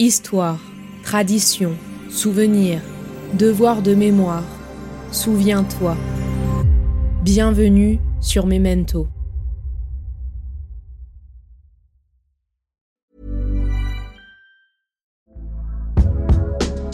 Histoire, 0.00 0.58
tradition, 1.04 1.70
souvenir, 2.10 2.80
devoir 3.34 3.80
de 3.80 3.94
mémoire. 3.94 4.42
Souviens-toi. 5.12 5.96
Bienvenue 7.22 8.00
sur 8.20 8.44
Memento. 8.44 9.06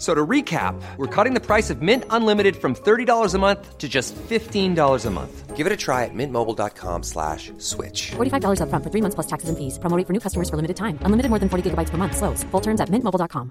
So 0.00 0.14
to 0.14 0.26
recap, 0.26 0.80
we're 0.96 1.14
cutting 1.14 1.34
the 1.34 1.44
price 1.44 1.68
of 1.68 1.82
Mint 1.82 2.04
Unlimited 2.08 2.56
from 2.56 2.74
$30 2.74 3.34
a 3.34 3.38
month 3.38 3.76
to 3.76 3.86
just 3.86 4.16
$15 4.16 5.06
a 5.06 5.10
month. 5.10 5.54
Give 5.54 5.66
it 5.66 5.72
a 5.74 5.76
try 5.76 6.06
at 6.06 6.14
mintmobile.com 6.14 7.02
slash 7.02 7.52
switch. 7.58 8.12
$45 8.16 8.62
upfront 8.62 8.82
for 8.82 8.90
three 8.90 9.02
months 9.02 9.14
plus 9.14 9.26
taxes 9.26 9.50
and 9.50 9.58
fees. 9.58 9.78
Promoting 9.78 10.06
for 10.06 10.14
new 10.14 10.20
customers 10.20 10.48
for 10.48 10.56
limited 10.56 10.78
time. 10.78 10.96
Unlimited 11.04 11.28
more 11.28 11.38
than 11.38 11.50
40 11.50 11.68
gigabytes 11.68 11.90
per 11.90 11.98
month. 11.98 12.16
Slows. 12.16 12.44
Full 12.50 12.62
terms 12.62 12.80
at 12.80 12.88
mintmobile.com. 12.88 13.50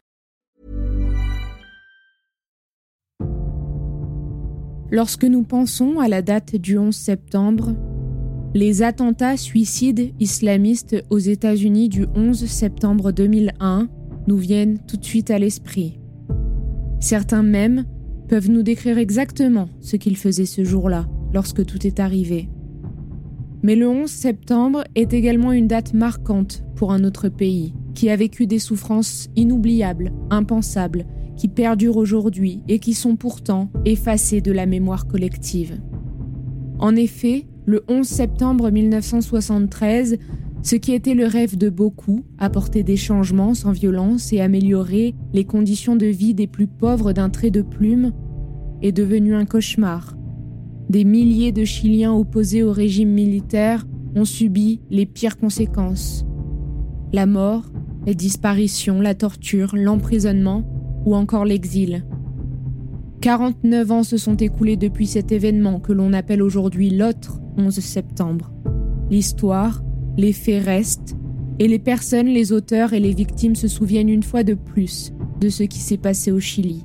Lorsque 4.91 5.25
nous 5.25 5.43
pensons 5.43 5.99
à 5.99 6.07
la 6.07 6.23
date 6.23 6.55
du 6.55 6.79
11 6.79 6.95
septembre, 6.95 7.75
les 8.55 8.81
attentats 8.81 9.37
suicides 9.37 10.15
islamistes 10.19 10.95
aux 11.11 11.19
États-Unis 11.19 11.89
du 11.89 12.07
11 12.15 12.47
septembre 12.47 13.11
2001 13.11 13.87
nous 14.25 14.37
viennent 14.37 14.79
tout 14.87 14.97
de 14.97 15.05
suite 15.05 15.29
à 15.29 15.37
l'esprit. 15.37 15.99
Certains 16.99 17.43
même 17.43 17.85
peuvent 18.27 18.49
nous 18.49 18.63
décrire 18.63 18.97
exactement 18.97 19.69
ce 19.79 19.95
qu'ils 19.95 20.17
faisaient 20.17 20.45
ce 20.45 20.63
jour-là, 20.63 21.07
lorsque 21.33 21.65
tout 21.65 21.85
est 21.87 21.99
arrivé. 21.99 22.49
Mais 23.63 23.75
le 23.75 23.87
11 23.87 24.09
septembre 24.09 24.83
est 24.95 25.13
également 25.13 25.51
une 25.51 25.67
date 25.67 25.93
marquante 25.93 26.63
pour 26.75 26.91
un 26.91 27.03
autre 27.03 27.29
pays, 27.29 27.73
qui 27.95 28.09
a 28.09 28.15
vécu 28.15 28.47
des 28.47 28.59
souffrances 28.59 29.29
inoubliables, 29.35 30.13
impensables, 30.29 31.05
qui 31.35 31.47
perdurent 31.47 31.97
aujourd'hui 31.97 32.63
et 32.67 32.79
qui 32.79 32.93
sont 32.93 33.15
pourtant 33.15 33.69
effacées 33.85 34.41
de 34.41 34.51
la 34.51 34.65
mémoire 34.65 35.07
collective. 35.07 35.79
En 36.79 36.95
effet, 36.95 37.47
le 37.65 37.83
11 37.87 38.07
septembre 38.07 38.71
1973, 38.71 40.17
ce 40.61 40.75
qui 40.75 40.93
était 40.93 41.13
le 41.13 41.25
rêve 41.25 41.57
de 41.57 41.69
beaucoup, 41.69 42.25
apporter 42.37 42.83
des 42.83 42.97
changements 42.97 43.53
sans 43.53 43.71
violence 43.71 44.33
et 44.33 44.41
améliorer 44.41 45.15
les 45.33 45.45
conditions 45.45 45.95
de 45.95 46.05
vie 46.05 46.33
des 46.33 46.47
plus 46.47 46.67
pauvres 46.67 47.13
d'un 47.13 47.29
trait 47.29 47.51
de 47.51 47.61
plume, 47.61 48.11
est 48.81 48.91
devenu 48.91 49.35
un 49.35 49.45
cauchemar. 49.45 50.15
Des 50.89 51.03
milliers 51.03 51.51
de 51.51 51.63
Chiliens 51.65 52.13
opposés 52.13 52.63
au 52.63 52.71
régime 52.71 53.11
militaire 53.11 53.85
ont 54.15 54.25
subi 54.25 54.81
les 54.89 55.05
pires 55.05 55.37
conséquences. 55.37 56.25
La 57.13 57.25
mort, 57.25 57.71
les 58.05 58.15
disparitions, 58.15 59.01
la 59.01 59.15
torture, 59.15 59.75
l'emprisonnement 59.75 60.63
ou 61.05 61.15
encore 61.15 61.45
l'exil. 61.45 62.05
49 63.21 63.91
ans 63.91 64.03
se 64.03 64.17
sont 64.17 64.35
écoulés 64.35 64.77
depuis 64.77 65.05
cet 65.05 65.31
événement 65.31 65.79
que 65.79 65.93
l'on 65.93 66.13
appelle 66.13 66.41
aujourd'hui 66.41 66.89
l'autre 66.89 67.39
11 67.57 67.73
septembre. 67.79 68.51
L'histoire, 69.09 69.83
les 70.19 70.33
faits 70.33 70.65
restent, 70.65 71.15
et 71.59 71.69
les 71.69 71.79
personnes, 71.79 72.27
les 72.27 72.51
auteurs 72.51 72.91
et 72.91 72.99
les 72.99 73.13
victimes 73.13 73.55
se 73.55 73.69
souviennent 73.69 74.09
une 74.09 74.23
fois 74.23 74.43
de 74.43 74.53
plus 74.53 75.13
de 75.39 75.47
ce 75.47 75.63
qui 75.63 75.79
s'est 75.79 75.97
passé 75.97 76.29
au 76.31 76.41
Chili. 76.41 76.83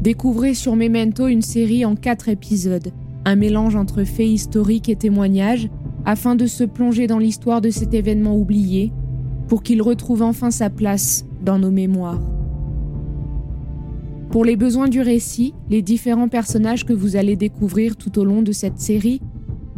Découvrez 0.00 0.54
sur 0.54 0.76
Memento 0.76 1.26
une 1.26 1.42
série 1.42 1.84
en 1.84 1.94
quatre 1.94 2.30
épisodes, 2.30 2.90
un 3.26 3.36
mélange 3.36 3.76
entre 3.76 4.04
faits 4.04 4.28
historiques 4.28 4.88
et 4.88 4.96
témoignages, 4.96 5.68
afin 6.06 6.34
de 6.36 6.46
se 6.46 6.64
plonger 6.64 7.06
dans 7.06 7.18
l'histoire 7.18 7.60
de 7.60 7.68
cet 7.68 7.92
événement 7.92 8.34
oublié, 8.34 8.90
pour 9.46 9.62
qu'il 9.62 9.82
retrouve 9.82 10.22
enfin 10.22 10.50
sa 10.50 10.70
place 10.70 11.26
dans 11.44 11.58
nos 11.58 11.70
mémoires. 11.70 12.22
Pour 14.30 14.46
les 14.46 14.56
besoins 14.56 14.88
du 14.88 15.02
récit, 15.02 15.52
les 15.68 15.82
différents 15.82 16.28
personnages 16.28 16.86
que 16.86 16.94
vous 16.94 17.16
allez 17.16 17.36
découvrir 17.36 17.96
tout 17.96 18.18
au 18.18 18.24
long 18.24 18.40
de 18.40 18.52
cette 18.52 18.78
série 18.78 19.20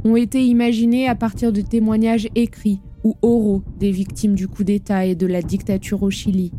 ont 0.06 0.17
été 0.17 0.44
imaginés 0.44 1.09
à 1.09 1.15
partir 1.15 1.53
de 1.53 1.61
témoignages 1.61 2.28
écrits 2.34 2.81
ou 3.03 3.17
oraux 3.22 3.62
des 3.78 3.91
victimes 3.91 4.34
du 4.34 4.47
coup 4.47 4.62
d'État 4.62 5.05
et 5.05 5.15
de 5.15 5.27
la 5.27 5.43
dictature 5.43 6.03
au 6.03 6.11
Chili. 6.11 6.53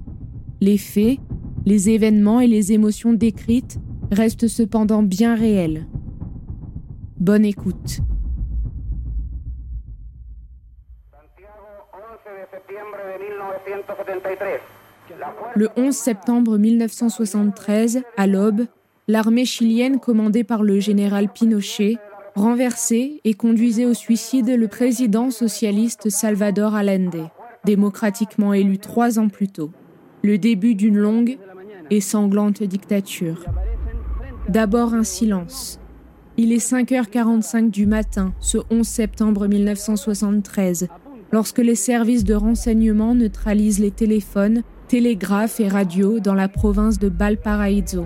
Les 0.60 0.78
faits, 0.78 1.20
les 1.66 1.90
événements 1.90 2.42
et 2.42 2.48
les 2.48 2.74
émotions 2.74 3.14
décrites 3.14 3.80
restent 4.12 4.48
cependant 4.48 5.02
bien 5.02 5.36
réels. 5.36 5.88
Bonne 7.20 7.46
écoute. 7.46 8.00
Le 15.56 15.70
11 15.78 15.96
septembre 15.96 16.58
1973, 16.58 18.04
à 18.18 18.28
l'aube, 18.28 18.66
l'armée 19.08 19.46
chilienne 19.46 20.00
commandée 20.00 20.44
par 20.44 20.64
le 20.64 20.80
général 20.80 21.30
Pinochet 21.30 21.98
renversait 22.38 23.20
et 23.24 23.34
conduisait 23.34 23.86
au 23.86 23.94
suicide 23.94 24.50
le 24.50 24.68
président 24.68 25.32
socialiste 25.32 26.10
Salvador 26.10 26.76
Allende, 26.76 27.30
démocratiquement 27.66 28.54
élu 28.54 28.78
trois 28.78 29.20
ans 29.20 29.28
plus 29.28 29.48
tôt. 29.48 29.72
Le 30.24 30.38
début 30.38 30.76
d'une 30.76 30.98
longue 30.98 31.38
et 31.90 32.02
sanglante 32.02 32.64
dictature. 32.64 33.44
D'abord 34.50 34.94
un 34.94 35.04
silence. 35.04 35.80
Il 36.38 36.52
est 36.54 36.66
5h45 36.66 37.72
du 37.72 37.88
matin, 37.88 38.34
ce 38.40 38.60
11 38.70 38.88
septembre 38.88 39.48
1973, 39.48 40.88
lorsque 41.32 41.58
les 41.58 41.76
services 41.76 42.24
de 42.24 42.36
renseignement 42.36 43.16
neutralisent 43.16 43.80
les 43.80 43.92
téléphones, 43.92 44.62
télégraphes 44.88 45.60
et 45.60 45.68
radios 45.68 46.20
dans 46.20 46.36
la 46.36 46.48
province 46.48 47.00
de 47.00 47.10
Valparaiso. 47.10 48.06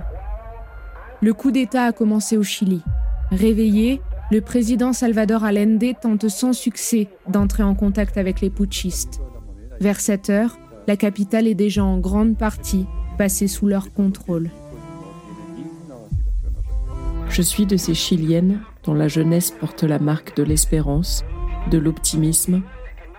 Le 1.22 1.34
coup 1.34 1.52
d'État 1.52 1.84
a 1.84 1.92
commencé 1.92 2.38
au 2.38 2.44
Chili. 2.44 2.82
Réveillé, 3.30 4.02
le 4.32 4.40
président 4.40 4.94
Salvador 4.94 5.44
Allende 5.44 5.84
tente 6.02 6.30
sans 6.30 6.54
succès 6.54 7.10
d'entrer 7.28 7.64
en 7.64 7.76
contact 7.76 8.18
avec 8.18 8.40
les 8.40 8.50
putschistes. 8.50 9.20
Vers 9.82 10.00
7 10.00 10.30
heures, 10.30 10.58
la 10.88 10.96
capitale 10.96 11.48
est 11.48 11.56
déjà 11.56 11.84
en 11.84 12.00
grande 12.00 12.38
partie 12.38 12.86
passée 13.18 13.48
sous 13.48 13.68
leur 13.68 13.94
contrôle. 13.94 14.50
Je 17.30 17.42
suis 17.42 17.66
de 17.66 17.76
ces 17.76 17.94
Chiliennes 17.94 18.62
dont 18.84 18.94
la 18.94 19.10
jeunesse 19.10 19.52
porte 19.52 19.84
la 19.84 20.00
marque 20.00 20.36
de 20.38 20.44
l'espérance, 20.44 21.24
de 21.70 21.78
l'optimisme, 21.78 22.62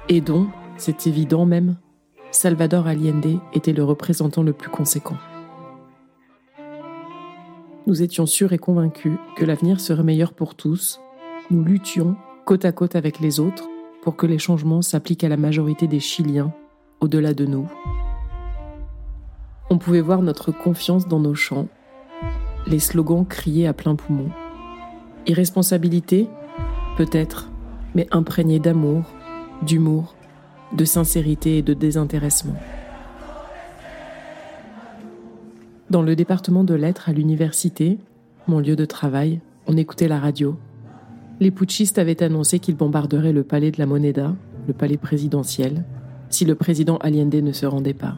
et 0.08 0.20
dont, 0.20 0.48
c'est 0.78 1.06
évident 1.06 1.44
même, 1.44 1.76
Salvador 2.30 2.86
Allende 2.86 3.38
était 3.52 3.72
le 3.72 3.84
représentant 3.84 4.42
le 4.42 4.52
plus 4.54 4.70
conséquent. 4.70 5.16
Nous 7.86 8.02
étions 8.02 8.26
sûrs 8.26 8.52
et 8.52 8.58
convaincus 8.58 9.18
que 9.36 9.44
l'avenir 9.44 9.80
serait 9.80 10.04
meilleur 10.04 10.34
pour 10.34 10.54
tous. 10.54 11.00
Nous 11.50 11.64
luttions 11.64 12.16
côte 12.44 12.64
à 12.64 12.70
côte 12.70 12.94
avec 12.94 13.18
les 13.18 13.40
autres 13.40 13.68
pour 14.02 14.16
que 14.16 14.26
les 14.26 14.38
changements 14.38 14.82
s'appliquent 14.82 15.24
à 15.24 15.28
la 15.28 15.36
majorité 15.36 15.88
des 15.88 15.98
Chiliens 15.98 16.52
au-delà 17.00 17.34
de 17.34 17.44
nous. 17.44 17.68
On 19.68 19.78
pouvait 19.78 20.00
voir 20.00 20.22
notre 20.22 20.52
confiance 20.52 21.08
dans 21.08 21.18
nos 21.18 21.34
chants, 21.34 21.66
les 22.68 22.78
slogans 22.78 23.26
criés 23.26 23.66
à 23.66 23.72
plein 23.72 23.96
poumon. 23.96 24.30
Irresponsabilité 25.26 26.28
Peut-être, 26.96 27.50
mais 27.94 28.06
imprégné 28.10 28.58
d'amour, 28.58 29.04
d'humour, 29.62 30.14
de 30.76 30.84
sincérité 30.84 31.58
et 31.58 31.62
de 31.62 31.74
désintéressement. 31.74 32.54
Dans 35.92 36.00
le 36.00 36.16
département 36.16 36.64
de 36.64 36.72
lettres 36.72 37.10
à 37.10 37.12
l'université, 37.12 37.98
mon 38.46 38.60
lieu 38.60 38.76
de 38.76 38.86
travail, 38.86 39.42
on 39.66 39.76
écoutait 39.76 40.08
la 40.08 40.18
radio. 40.18 40.56
Les 41.38 41.50
putschistes 41.50 41.98
avaient 41.98 42.22
annoncé 42.22 42.60
qu'ils 42.60 42.76
bombarderaient 42.76 43.34
le 43.34 43.42
palais 43.42 43.70
de 43.70 43.78
la 43.78 43.84
Moneda, 43.84 44.34
le 44.66 44.72
palais 44.72 44.96
présidentiel, 44.96 45.84
si 46.30 46.46
le 46.46 46.54
président 46.54 46.96
Allende 46.96 47.34
ne 47.34 47.52
se 47.52 47.66
rendait 47.66 47.92
pas. 47.92 48.16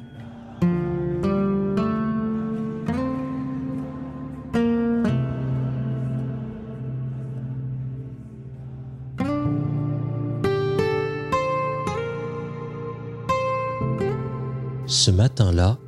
Ce 14.86 15.10
matin-là, 15.10 15.78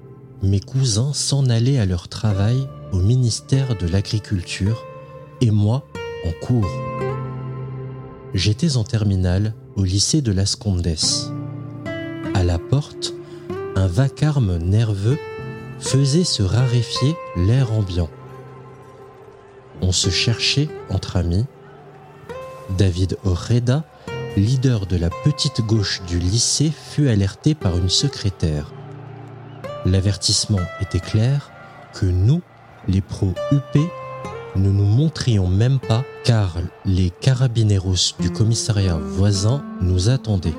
mes 0.43 0.61
cousins 0.61 1.12
s'en 1.12 1.49
allaient 1.49 1.79
à 1.79 1.87
leur 1.87 2.09
travail 2.09 2.69
au 2.93 2.99
ministère 2.99 3.77
de 3.77 3.87
l'Agriculture 3.87 4.85
et 5.41 5.50
moi 5.50 5.87
en 6.25 6.47
cours. 6.47 6.71
J'étais 8.35 8.77
en 8.77 8.85
terminale 8.85 9.55
au 9.77 9.85
lycée 9.85 10.21
de 10.21 10.33
Las 10.33 10.56
Condes. 10.56 10.97
À 12.35 12.43
la 12.44 12.59
porte, 12.59 13.15
un 13.77 13.87
vacarme 13.87 14.59
nerveux 14.59 15.19
faisait 15.79 16.25
se 16.25 16.43
raréfier 16.43 17.15
l'air 17.37 17.73
ambiant. 17.73 18.11
On 19.81 19.93
se 19.93 20.11
cherchait 20.11 20.69
entre 20.91 21.17
amis. 21.17 21.44
David 22.77 23.17
Orreda, 23.25 23.85
leader 24.37 24.87
de 24.87 24.97
la 24.97 25.11
petite 25.25 25.61
gauche 25.62 26.03
du 26.09 26.19
lycée, 26.19 26.71
fut 26.71 27.09
alerté 27.09 27.55
par 27.55 27.77
une 27.77 27.88
secrétaire. 27.88 28.73
L'avertissement 29.87 30.59
était 30.81 30.99
clair 30.99 31.53
que 31.94 32.06
nous, 32.06 32.43
les 32.88 33.00
pros-UP, 33.00 33.79
ne 34.56 34.69
nous 34.69 34.85
montrions 34.85 35.47
même 35.47 35.79
pas 35.79 36.05
car 36.25 36.56
les 36.85 37.11
carabineros 37.11 38.15
du 38.19 38.33
commissariat 38.33 38.97
voisin 38.97 39.65
nous 39.81 40.09
attendaient. 40.09 40.56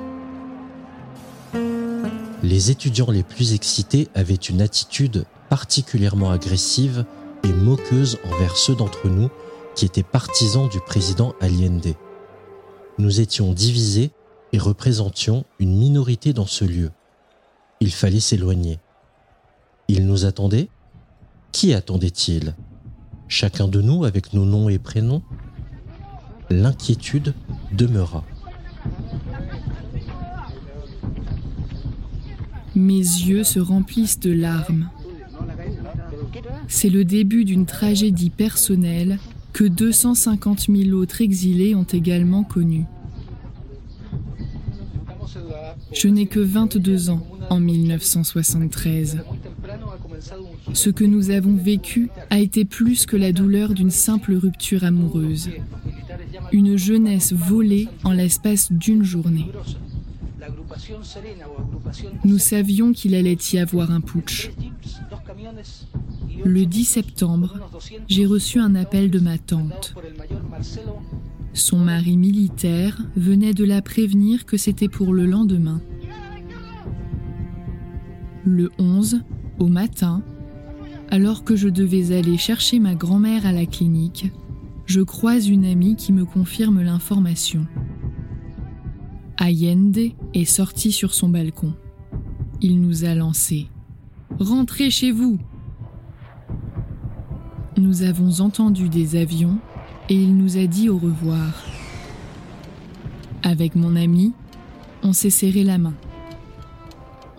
Les 2.42 2.70
étudiants 2.70 3.10
les 3.10 3.22
plus 3.22 3.52
excités 3.52 4.08
avaient 4.14 4.34
une 4.34 4.62
attitude 4.62 5.26
particulièrement 5.50 6.30
agressive 6.30 7.04
et 7.44 7.52
moqueuse 7.52 8.18
envers 8.32 8.56
ceux 8.56 8.76
d'entre 8.76 9.08
nous 9.08 9.28
qui 9.74 9.84
étaient 9.84 10.02
partisans 10.02 10.70
du 10.70 10.80
président 10.80 11.34
Allende. 11.42 11.94
Nous 12.96 13.20
étions 13.20 13.52
divisés 13.52 14.10
et 14.54 14.58
représentions 14.58 15.44
une 15.58 15.76
minorité 15.76 16.32
dans 16.32 16.46
ce 16.46 16.64
lieu. 16.64 16.90
Il 17.80 17.92
fallait 17.92 18.20
s'éloigner. 18.20 18.78
Ils 19.90 20.06
nous 20.06 20.26
attendaient 20.26 20.68
Qui 21.50 21.72
attendait-il? 21.72 22.54
Chacun 23.26 23.68
de 23.68 23.80
nous 23.80 24.04
avec 24.04 24.34
nos 24.34 24.44
noms 24.44 24.68
et 24.68 24.78
prénoms 24.78 25.22
L'inquiétude 26.50 27.34
demeura. 27.72 28.24
Mes 32.74 32.98
yeux 32.98 33.44
se 33.44 33.60
remplissent 33.60 34.20
de 34.20 34.30
larmes. 34.30 34.90
C'est 36.68 36.90
le 36.90 37.04
début 37.04 37.46
d'une 37.46 37.64
tragédie 37.64 38.30
personnelle 38.30 39.18
que 39.54 39.64
250 39.64 40.66
000 40.68 40.90
autres 40.96 41.22
exilés 41.22 41.74
ont 41.74 41.84
également 41.84 42.44
connue. 42.44 42.84
Je 45.92 46.08
n'ai 46.08 46.26
que 46.26 46.40
22 46.40 47.10
ans 47.10 47.26
en 47.50 47.60
1973. 47.60 49.18
Ce 50.72 50.90
que 50.90 51.04
nous 51.04 51.30
avons 51.30 51.54
vécu 51.54 52.10
a 52.30 52.38
été 52.38 52.64
plus 52.64 53.06
que 53.06 53.16
la 53.16 53.32
douleur 53.32 53.74
d'une 53.74 53.90
simple 53.90 54.34
rupture 54.34 54.84
amoureuse. 54.84 55.50
Une 56.52 56.76
jeunesse 56.76 57.32
volée 57.32 57.88
en 58.04 58.12
l'espace 58.12 58.72
d'une 58.72 59.02
journée. 59.02 59.46
Nous 62.24 62.38
savions 62.38 62.92
qu'il 62.92 63.14
allait 63.14 63.38
y 63.52 63.58
avoir 63.58 63.90
un 63.90 64.00
putsch. 64.00 64.50
Le 66.44 66.66
10 66.66 66.84
septembre, 66.84 67.58
j'ai 68.08 68.26
reçu 68.26 68.60
un 68.60 68.74
appel 68.74 69.10
de 69.10 69.18
ma 69.18 69.38
tante. 69.38 69.94
Son 71.52 71.78
mari 71.78 72.16
militaire 72.16 73.00
venait 73.16 73.54
de 73.54 73.64
la 73.64 73.82
prévenir 73.82 74.46
que 74.46 74.56
c'était 74.56 74.88
pour 74.88 75.12
le 75.12 75.26
lendemain. 75.26 75.80
Le 78.44 78.70
11, 78.78 79.20
au 79.58 79.66
matin, 79.66 80.22
alors 81.10 81.44
que 81.44 81.56
je 81.56 81.68
devais 81.68 82.16
aller 82.16 82.36
chercher 82.36 82.78
ma 82.78 82.94
grand-mère 82.94 83.46
à 83.46 83.52
la 83.52 83.66
clinique, 83.66 84.30
je 84.86 85.00
croise 85.00 85.48
une 85.48 85.64
amie 85.64 85.96
qui 85.96 86.12
me 86.12 86.24
confirme 86.24 86.82
l'information. 86.82 87.66
Allende 89.36 90.12
est 90.34 90.44
sorti 90.44 90.92
sur 90.92 91.14
son 91.14 91.28
balcon. 91.28 91.74
Il 92.60 92.80
nous 92.80 93.04
a 93.04 93.14
lancé 93.14 93.68
Rentrez 94.40 94.90
chez 94.90 95.10
vous 95.10 95.38
Nous 97.76 98.02
avons 98.02 98.40
entendu 98.40 98.88
des 98.88 99.16
avions 99.16 99.58
et 100.08 100.14
il 100.14 100.36
nous 100.36 100.58
a 100.58 100.66
dit 100.66 100.88
au 100.88 100.98
revoir. 100.98 101.64
Avec 103.42 103.76
mon 103.76 103.94
ami, 103.96 104.32
on 105.02 105.12
s'est 105.12 105.30
serré 105.30 105.64
la 105.64 105.78
main. 105.78 105.94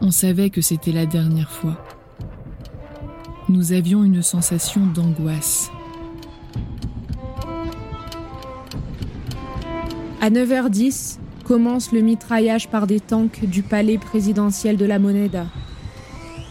On 0.02 0.12
savait 0.12 0.50
que 0.50 0.62
c'était 0.62 0.94
la 0.94 1.06
dernière 1.06 1.52
fois 1.52 1.84
nous 3.50 3.74
avions 3.74 4.04
une 4.04 4.22
sensation 4.22 4.86
d'angoisse. 4.86 5.72
À 10.22 10.30
9h10, 10.30 11.18
commence 11.46 11.92
le 11.92 12.02
mitraillage 12.02 12.70
par 12.70 12.86
des 12.86 13.00
tanks 13.00 13.44
du 13.46 13.64
palais 13.64 13.98
présidentiel 13.98 14.78
de 14.78 14.86
la 14.86 15.00
Moneda. 15.00 15.48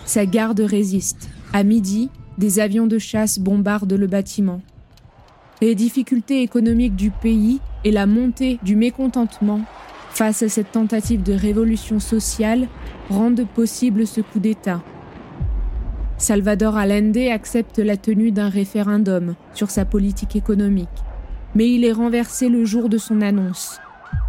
Sa 0.07 0.27
garde 0.27 0.61
résiste. 0.61 1.29
À 1.53 1.63
midi, 1.63 2.11
des 2.37 2.59
avions 2.59 2.87
de 2.87 2.99
chasse 2.99 3.39
bombardent 3.39 3.93
le 3.93 4.07
bâtiment. 4.07 4.61
Les 5.61 5.75
difficultés 5.75 6.43
économiques 6.43 6.97
du 6.97 7.11
pays 7.11 7.61
et 7.85 7.93
la 7.93 8.07
montée 8.07 8.59
du 8.63 8.75
mécontentement 8.75 9.61
face 10.11 10.43
à 10.43 10.49
cette 10.49 10.73
tentative 10.73 11.23
de 11.23 11.33
révolution 11.33 12.01
sociale 12.01 12.67
rendent 13.09 13.47
possible 13.55 14.07
ce 14.07 14.21
coup 14.21 14.41
d'État. 14.41 14.83
Salvador 16.19 16.77
Allende 16.77 17.31
accepte 17.33 17.79
la 17.79 17.97
tenue 17.97 18.33
d'un 18.33 18.49
référendum 18.49 19.37
sur 19.55 19.71
sa 19.71 19.85
politique 19.85 20.35
économique, 20.35 20.89
mais 21.55 21.71
il 21.71 21.85
est 21.85 21.93
renversé 21.93 22.49
le 22.49 22.65
jour 22.65 22.89
de 22.89 22.99
son 22.99 23.21
annonce. 23.23 23.79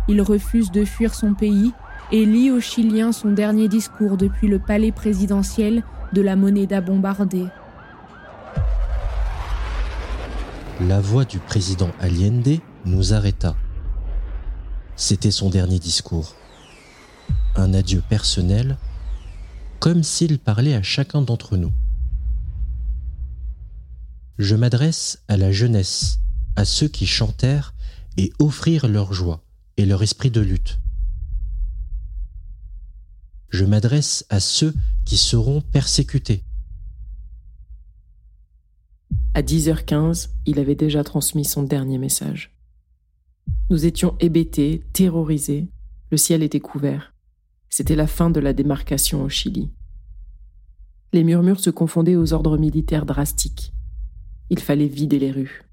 Il 0.07 0.21
refuse 0.21 0.69
de 0.69 0.85
fuir 0.85 1.15
son 1.15 1.33
pays 1.33 1.71
et 2.11 2.25
lit 2.25 2.51
aux 2.51 2.61
Chiliens 2.61 3.11
son 3.11 3.31
dernier 3.31 3.67
discours 3.67 4.17
depuis 4.17 4.47
le 4.47 4.59
palais 4.59 4.91
présidentiel 4.91 5.83
de 6.13 6.21
la 6.21 6.35
Moneda 6.35 6.79
bombardée. 6.79 7.47
La 10.87 11.01
voix 11.01 11.25
du 11.25 11.39
président 11.39 11.89
Allende 11.99 12.59
nous 12.85 13.13
arrêta. 13.13 13.55
C'était 14.95 15.31
son 15.31 15.49
dernier 15.49 15.79
discours. 15.79 16.35
Un 17.55 17.73
adieu 17.73 18.03
personnel 18.07 18.77
comme 19.79 20.03
s'il 20.03 20.39
parlait 20.39 20.75
à 20.75 20.81
chacun 20.81 21.21
d'entre 21.21 21.57
nous. 21.57 21.71
Je 24.39 24.55
m'adresse 24.55 25.21
à 25.27 25.35
la 25.35 25.51
jeunesse, 25.51 26.21
à 26.55 26.63
ceux 26.63 26.87
qui 26.87 27.05
chantèrent 27.05 27.73
et 28.15 28.31
offrirent 28.39 28.87
leur 28.87 29.11
joie 29.11 29.43
et 29.75 29.85
leur 29.85 30.01
esprit 30.01 30.31
de 30.31 30.39
lutte. 30.39 30.79
Je 33.49 33.65
m'adresse 33.65 34.25
à 34.29 34.39
ceux 34.39 34.73
qui 35.03 35.17
seront 35.17 35.59
persécutés. 35.59 36.45
À 39.33 39.41
10h15, 39.41 40.29
il 40.45 40.59
avait 40.59 40.75
déjà 40.75 41.03
transmis 41.03 41.43
son 41.43 41.63
dernier 41.63 41.97
message. 41.97 42.55
Nous 43.69 43.85
étions 43.85 44.15
hébétés, 44.21 44.85
terrorisés, 44.93 45.67
le 46.11 46.17
ciel 46.17 46.43
était 46.43 46.61
couvert. 46.61 47.13
C'était 47.69 47.97
la 47.97 48.07
fin 48.07 48.29
de 48.29 48.39
la 48.39 48.53
démarcation 48.53 49.21
au 49.21 49.27
Chili. 49.27 49.69
Les 51.11 51.25
murmures 51.25 51.59
se 51.59 51.69
confondaient 51.69 52.15
aux 52.15 52.31
ordres 52.31 52.57
militaires 52.57 53.05
drastiques. 53.05 53.73
Il 54.49 54.59
fallait 54.59 54.87
vider 54.87 55.19
les 55.19 55.31
rues. 55.31 55.63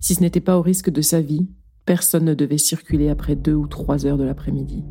Si 0.00 0.14
ce 0.14 0.20
n'était 0.20 0.40
pas 0.40 0.56
au 0.56 0.62
risque 0.62 0.90
de 0.90 1.00
sa 1.02 1.20
vie, 1.20 1.48
personne 1.84 2.24
ne 2.24 2.34
devait 2.34 2.58
circuler 2.58 3.08
après 3.08 3.36
deux 3.36 3.54
ou 3.54 3.66
trois 3.66 4.06
heures 4.06 4.18
de 4.18 4.24
l'après-midi. 4.24 4.84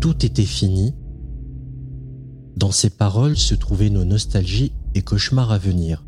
Tout 0.00 0.24
était 0.24 0.42
fini 0.42 0.94
dans 2.56 2.70
ces 2.70 2.90
paroles 2.90 3.36
se 3.36 3.54
trouvaient 3.54 3.90
nos 3.90 4.04
nostalgies 4.04 4.72
et 4.94 5.02
cauchemars 5.02 5.50
à 5.50 5.58
venir. 5.58 6.04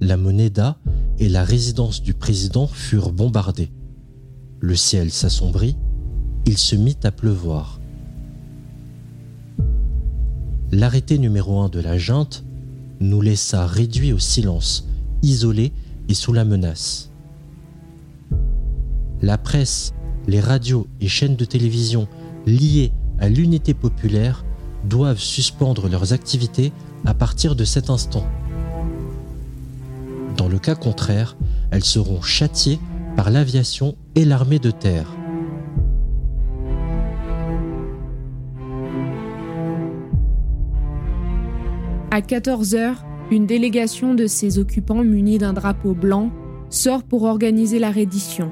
La 0.00 0.16
Moneda 0.16 0.78
et 1.18 1.28
la 1.28 1.44
résidence 1.44 2.02
du 2.02 2.14
président 2.14 2.66
furent 2.66 3.12
bombardées. 3.12 3.70
Le 4.60 4.74
ciel 4.74 5.10
s'assombrit, 5.10 5.76
il 6.46 6.56
se 6.56 6.74
mit 6.74 6.96
à 7.04 7.12
pleuvoir. 7.12 7.80
L'arrêté 10.72 11.18
numéro 11.18 11.60
1 11.60 11.68
de 11.68 11.80
la 11.80 11.98
junte 11.98 12.44
nous 13.00 13.20
laissa 13.20 13.66
réduits 13.66 14.12
au 14.12 14.18
silence, 14.18 14.88
isolés 15.22 15.72
et 16.08 16.14
sous 16.14 16.32
la 16.32 16.44
menace. 16.44 17.10
La 19.20 19.36
presse, 19.36 19.92
les 20.26 20.40
radios 20.40 20.86
et 21.00 21.08
chaînes 21.08 21.36
de 21.36 21.44
télévision 21.44 22.08
liées 22.46 22.92
à 23.18 23.28
l'unité 23.28 23.74
populaire 23.74 24.44
doivent 24.84 25.18
suspendre 25.18 25.88
leurs 25.88 26.14
activités 26.14 26.72
à 27.04 27.12
partir 27.12 27.54
de 27.54 27.64
cet 27.64 27.90
instant. 27.90 28.24
Dans 30.40 30.48
le 30.48 30.58
cas 30.58 30.74
contraire, 30.74 31.36
elles 31.70 31.84
seront 31.84 32.22
châtiées 32.22 32.78
par 33.14 33.28
l'aviation 33.28 33.94
et 34.14 34.24
l'armée 34.24 34.58
de 34.58 34.70
terre. 34.70 35.04
À 42.10 42.22
14 42.22 42.74
heures, 42.74 43.04
une 43.30 43.44
délégation 43.44 44.14
de 44.14 44.26
ses 44.26 44.58
occupants 44.58 45.04
munis 45.04 45.36
d'un 45.36 45.52
drapeau 45.52 45.92
blanc 45.92 46.30
sort 46.70 47.02
pour 47.02 47.24
organiser 47.24 47.78
la 47.78 47.90
reddition. 47.90 48.50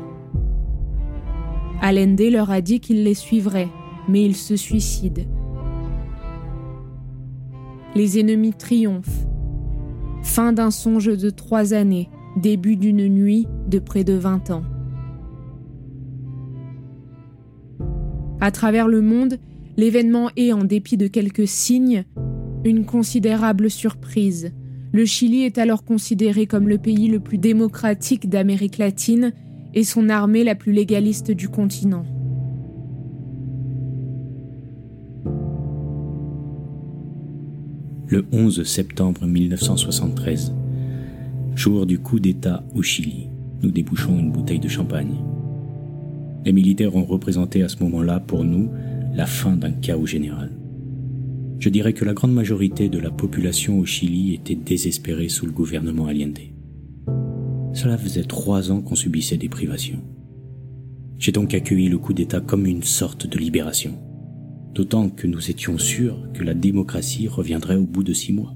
Allende 1.81 2.21
leur 2.21 2.51
a 2.51 2.61
dit 2.61 2.81
qu'il 2.81 3.03
les 3.03 3.15
suivrait, 3.15 3.71
mais 4.11 4.23
ils 4.27 4.37
se 4.37 4.57
suicident. 4.57 5.23
Les 7.95 8.21
ennemis 8.21 8.53
triomphent. 8.53 9.27
Fin 10.23 10.53
d'un 10.53 10.71
songe 10.71 11.07
de 11.07 11.31
trois 11.31 11.75
années, 11.75 12.09
début 12.37 12.77
d'une 12.77 13.09
nuit 13.09 13.47
de 13.69 13.79
près 13.79 14.05
de 14.05 14.15
20 14.15 14.51
ans. 14.51 14.63
À 18.41 18.51
travers 18.51 18.87
le 18.87 19.01
monde, 19.01 19.39
l'événement 19.77 20.31
est, 20.37 20.53
en 20.53 20.65
dépit 20.65 20.97
de 20.97 21.09
quelques 21.09 21.49
signes, 21.49 22.05
une 22.65 22.85
considérable 22.85 23.71
surprise. 23.71 24.53
Le 24.93 25.05
Chili 25.05 25.43
est 25.43 25.59
alors 25.59 25.85
considéré 25.85 26.47
comme 26.47 26.69
le 26.69 26.79
pays 26.79 27.09
le 27.09 27.21
plus 27.21 27.39
démocratique 27.39 28.29
d'Amérique 28.29 28.79
latine 28.79 29.33
et 29.75 29.85
son 29.85 30.09
armée 30.09 30.45
la 30.45 30.55
plus 30.55 30.73
légaliste 30.73 31.31
du 31.31 31.49
continent. 31.49 32.05
Le 38.11 38.25
11 38.33 38.63
septembre 38.63 39.27
1973, 39.27 40.55
jour 41.55 41.85
du 41.85 41.99
coup 41.99 42.19
d'État 42.19 42.65
au 42.75 42.81
Chili, 42.81 43.27
nous 43.63 43.71
débouchons 43.71 44.19
une 44.19 44.33
bouteille 44.33 44.61
de 44.61 44.69
champagne. 44.69 45.15
Les 46.47 46.53
militaires 46.53 46.97
ont 46.97 47.05
représenté 47.05 47.63
à 47.63 47.69
ce 47.69 47.83
moment-là 47.83 48.19
pour 48.19 48.45
nous 48.45 48.71
la 49.15 49.27
fin 49.27 49.57
d'un 49.57 49.73
chaos 49.73 50.07
général. 50.07 50.53
Je 51.59 51.69
dirais 51.69 51.93
que 51.93 52.07
la 52.07 52.15
grande 52.15 52.33
majorité 52.33 52.89
de 52.89 52.99
la 52.99 53.11
population 53.11 53.79
au 53.79 53.85
Chili 53.85 54.33
était 54.33 54.55
désespérée 54.55 55.29
sous 55.29 55.45
le 55.45 55.53
gouvernement 55.53 56.07
Allende. 56.07 56.39
Cela 57.75 57.99
faisait 57.99 58.23
trois 58.23 58.73
ans 58.73 58.81
qu'on 58.81 58.95
subissait 58.95 59.37
des 59.37 59.51
privations. 59.51 60.01
J'ai 61.19 61.33
donc 61.33 61.53
accueilli 61.53 61.91
le 61.91 61.99
coup 61.99 62.15
d'État 62.15 62.41
comme 62.41 62.65
une 62.65 62.85
sorte 62.85 63.27
de 63.27 63.37
libération, 63.37 63.99
d'autant 64.75 65.09
que 65.09 65.27
nous 65.27 65.51
étions 65.51 65.79
sûrs 65.79 66.31
que 66.33 66.45
la 66.45 66.55
démocratie 66.55 67.29
reviendrait 67.29 67.77
au 67.77 67.87
bout 67.87 68.05
de 68.05 68.13
six 68.13 68.33
mois. 68.33 68.55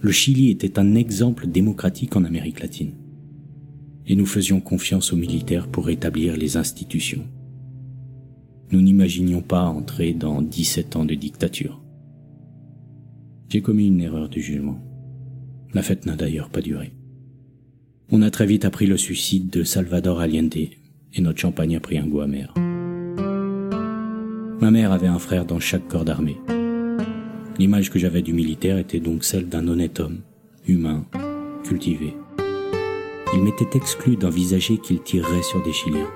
Le 0.00 0.10
Chili 0.10 0.50
était 0.50 0.78
un 0.78 0.94
exemple 0.94 1.46
démocratique 1.46 2.16
en 2.16 2.24
Amérique 2.24 2.60
latine, 2.60 2.94
et 4.06 4.16
nous 4.16 4.26
faisions 4.26 4.60
confiance 4.60 5.12
aux 5.12 5.16
militaires 5.16 5.68
pour 5.68 5.90
établir 5.90 6.36
les 6.36 6.56
institutions. 6.56 7.24
Nous 8.72 8.80
n'imaginions 8.80 9.42
pas 9.42 9.64
entrer 9.64 10.12
dans 10.14 10.42
17 10.42 10.96
ans 10.96 11.04
de 11.04 11.14
dictature. 11.14 11.80
J'ai 13.48 13.60
commis 13.60 13.88
une 13.88 14.00
erreur 14.00 14.28
de 14.28 14.40
jugement. 14.40 14.78
La 15.74 15.82
fête 15.82 16.06
n'a 16.06 16.16
d'ailleurs 16.16 16.48
pas 16.48 16.62
duré. 16.62 16.94
On 18.10 18.22
a 18.22 18.30
très 18.30 18.46
vite 18.46 18.64
appris 18.64 18.86
le 18.86 18.96
suicide 18.96 19.50
de 19.50 19.62
Salvador 19.62 20.20
Allende 20.20 20.56
et 20.56 21.20
notre 21.20 21.38
champagne 21.38 21.76
a 21.76 21.80
pris 21.80 21.98
un 21.98 22.06
goût 22.06 22.20
amer. 22.20 22.54
Ma 24.62 24.70
mère 24.70 24.92
avait 24.92 25.08
un 25.08 25.18
frère 25.18 25.44
dans 25.44 25.58
chaque 25.58 25.88
corps 25.88 26.04
d'armée. 26.04 26.36
L'image 27.58 27.90
que 27.90 27.98
j'avais 27.98 28.22
du 28.22 28.32
militaire 28.32 28.78
était 28.78 29.00
donc 29.00 29.24
celle 29.24 29.48
d'un 29.48 29.66
honnête 29.66 29.98
homme, 29.98 30.20
humain, 30.68 31.04
cultivé. 31.64 32.14
Il 33.34 33.42
m'était 33.42 33.76
exclu 33.76 34.14
d'envisager 34.14 34.78
qu'il 34.78 35.02
tirerait 35.02 35.42
sur 35.42 35.60
des 35.64 35.72
Chiliens. 35.72 36.06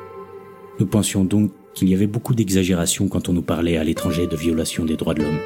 Nous 0.78 0.86
pensions 0.86 1.24
donc 1.24 1.50
qu'il 1.74 1.88
y 1.88 1.94
avait 1.94 2.06
beaucoup 2.06 2.36
d'exagération 2.36 3.08
quand 3.08 3.28
on 3.28 3.32
nous 3.32 3.42
parlait 3.42 3.78
à 3.78 3.82
l'étranger 3.82 4.28
de 4.28 4.36
violation 4.36 4.84
des 4.84 4.94
droits 4.94 5.14
de 5.14 5.24
l'homme, 5.24 5.40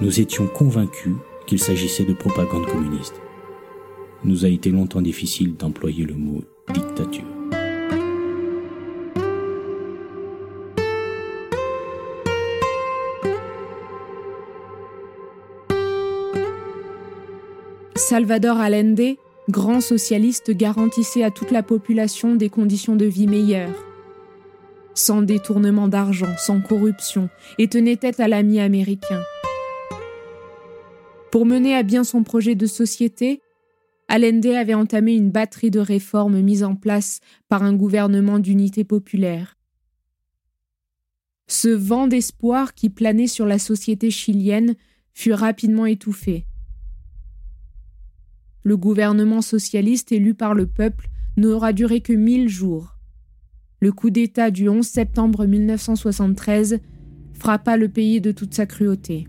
nous 0.00 0.20
étions 0.20 0.46
convaincus 0.46 1.16
qu'il 1.48 1.58
s'agissait 1.58 2.04
de 2.04 2.14
propagande 2.14 2.66
communiste. 2.66 3.20
Nous 4.22 4.44
a 4.44 4.48
été 4.48 4.70
longtemps 4.70 5.02
difficile 5.02 5.56
d'employer 5.56 6.04
le 6.04 6.14
mot 6.14 6.44
dictature. 6.72 7.35
Salvador 17.96 18.58
Allende, 18.58 19.16
grand 19.48 19.80
socialiste, 19.80 20.50
garantissait 20.50 21.24
à 21.24 21.30
toute 21.30 21.50
la 21.50 21.62
population 21.62 22.34
des 22.34 22.50
conditions 22.50 22.94
de 22.94 23.06
vie 23.06 23.26
meilleures, 23.26 23.74
sans 24.94 25.22
détournement 25.22 25.88
d'argent, 25.88 26.36
sans 26.36 26.60
corruption, 26.60 27.30
et 27.56 27.68
tenait 27.68 27.96
tête 27.96 28.20
à 28.20 28.28
l'ami 28.28 28.60
américain. 28.60 29.22
Pour 31.32 31.46
mener 31.46 31.74
à 31.74 31.82
bien 31.82 32.04
son 32.04 32.22
projet 32.22 32.54
de 32.54 32.66
société, 32.66 33.40
Allende 34.08 34.46
avait 34.46 34.74
entamé 34.74 35.14
une 35.14 35.30
batterie 35.30 35.70
de 35.70 35.80
réformes 35.80 36.40
mises 36.40 36.64
en 36.64 36.76
place 36.76 37.20
par 37.48 37.62
un 37.62 37.74
gouvernement 37.74 38.38
d'unité 38.38 38.84
populaire. 38.84 39.56
Ce 41.48 41.68
vent 41.68 42.08
d'espoir 42.08 42.74
qui 42.74 42.90
planait 42.90 43.26
sur 43.26 43.46
la 43.46 43.58
société 43.58 44.10
chilienne 44.10 44.74
fut 45.14 45.32
rapidement 45.32 45.86
étouffé. 45.86 46.45
Le 48.66 48.76
gouvernement 48.76 49.42
socialiste 49.42 50.10
élu 50.10 50.34
par 50.34 50.52
le 50.52 50.66
peuple 50.66 51.08
n'aura 51.36 51.72
duré 51.72 52.00
que 52.00 52.12
mille 52.12 52.48
jours. 52.48 52.96
Le 53.80 53.92
coup 53.92 54.10
d'État 54.10 54.50
du 54.50 54.68
11 54.68 54.84
septembre 54.84 55.46
1973 55.46 56.80
frappa 57.32 57.76
le 57.76 57.88
pays 57.88 58.20
de 58.20 58.32
toute 58.32 58.54
sa 58.54 58.66
cruauté. 58.66 59.28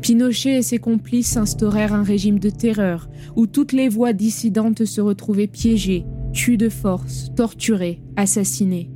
Pinochet 0.00 0.58
et 0.58 0.62
ses 0.62 0.78
complices 0.78 1.36
instaurèrent 1.36 1.92
un 1.92 2.04
régime 2.04 2.38
de 2.38 2.50
terreur 2.50 3.08
où 3.34 3.48
toutes 3.48 3.72
les 3.72 3.88
voix 3.88 4.12
dissidentes 4.12 4.84
se 4.84 5.00
retrouvaient 5.00 5.48
piégées, 5.48 6.06
tuées 6.32 6.56
de 6.56 6.68
force, 6.68 7.32
torturées, 7.34 8.00
assassinées. 8.14 8.92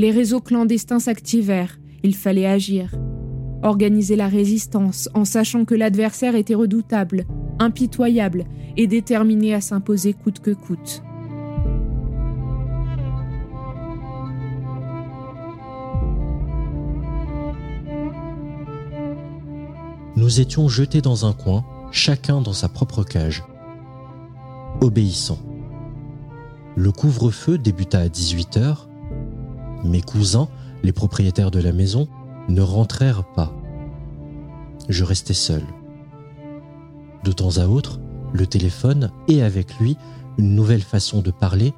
Les 0.00 0.10
réseaux 0.10 0.40
clandestins 0.40 0.98
s'activèrent, 0.98 1.78
il 2.02 2.16
fallait 2.16 2.46
agir. 2.46 2.90
Organiser 3.64 4.14
la 4.14 4.28
résistance 4.28 5.08
en 5.14 5.24
sachant 5.24 5.64
que 5.64 5.74
l'adversaire 5.74 6.36
était 6.36 6.54
redoutable, 6.54 7.24
impitoyable 7.58 8.44
et 8.76 8.86
déterminé 8.86 9.54
à 9.54 9.60
s'imposer 9.60 10.12
coûte 10.12 10.38
que 10.38 10.52
coûte. 10.52 11.02
nous 20.24 20.40
étions 20.40 20.68
jetés 20.68 21.02
dans 21.02 21.26
un 21.26 21.34
coin, 21.34 21.66
chacun 21.92 22.40
dans 22.40 22.54
sa 22.54 22.68
propre 22.68 23.04
cage, 23.04 23.44
obéissant. 24.80 25.38
Le 26.76 26.92
couvre-feu 26.92 27.58
débuta 27.58 27.98
à 27.98 28.08
18 28.08 28.56
heures. 28.56 28.88
Mes 29.84 30.00
cousins, 30.00 30.48
les 30.82 30.92
propriétaires 30.92 31.50
de 31.50 31.60
la 31.60 31.72
maison, 31.72 32.08
ne 32.48 32.60
rentrèrent 32.62 33.24
pas. 33.24 33.52
Je 34.88 35.04
restais 35.04 35.34
seul. 35.34 35.62
De 37.24 37.32
temps 37.32 37.58
à 37.58 37.66
autre, 37.66 38.00
le 38.32 38.46
téléphone 38.46 39.10
et 39.28 39.42
avec 39.42 39.78
lui 39.78 39.96
une 40.36 40.54
nouvelle 40.54 40.82
façon 40.82 41.22
de 41.22 41.30
parler, 41.30 41.72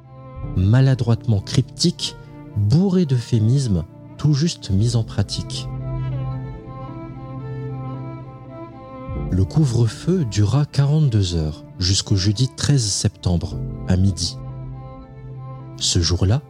maladroitement 0.55 1.39
cryptique, 1.39 2.15
bourrée 2.57 3.05
d'euphémismes, 3.05 3.83
tout 4.17 4.33
juste 4.33 4.71
mise 4.71 4.95
en 4.95 5.03
pratique. 5.03 5.67
Le 9.31 9.45
couvre-feu 9.45 10.25
dura 10.25 10.65
42 10.65 11.35
heures 11.35 11.63
jusqu'au 11.79 12.15
jeudi 12.15 12.49
13 12.55 12.83
septembre 12.83 13.55
à 13.87 13.95
midi. 13.95 14.37
Ce 15.77 15.99
jour-là, 15.99 16.41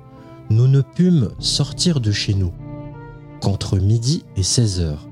nous 0.49 0.67
ne 0.67 0.81
pûmes 0.81 1.29
sortir 1.39 1.99
de 1.99 2.11
chez 2.11 2.33
nous 2.33 2.53
qu'entre 3.41 3.77
midi 3.77 4.23
et 4.35 4.43
16 4.43 4.81
heures. 4.81 5.07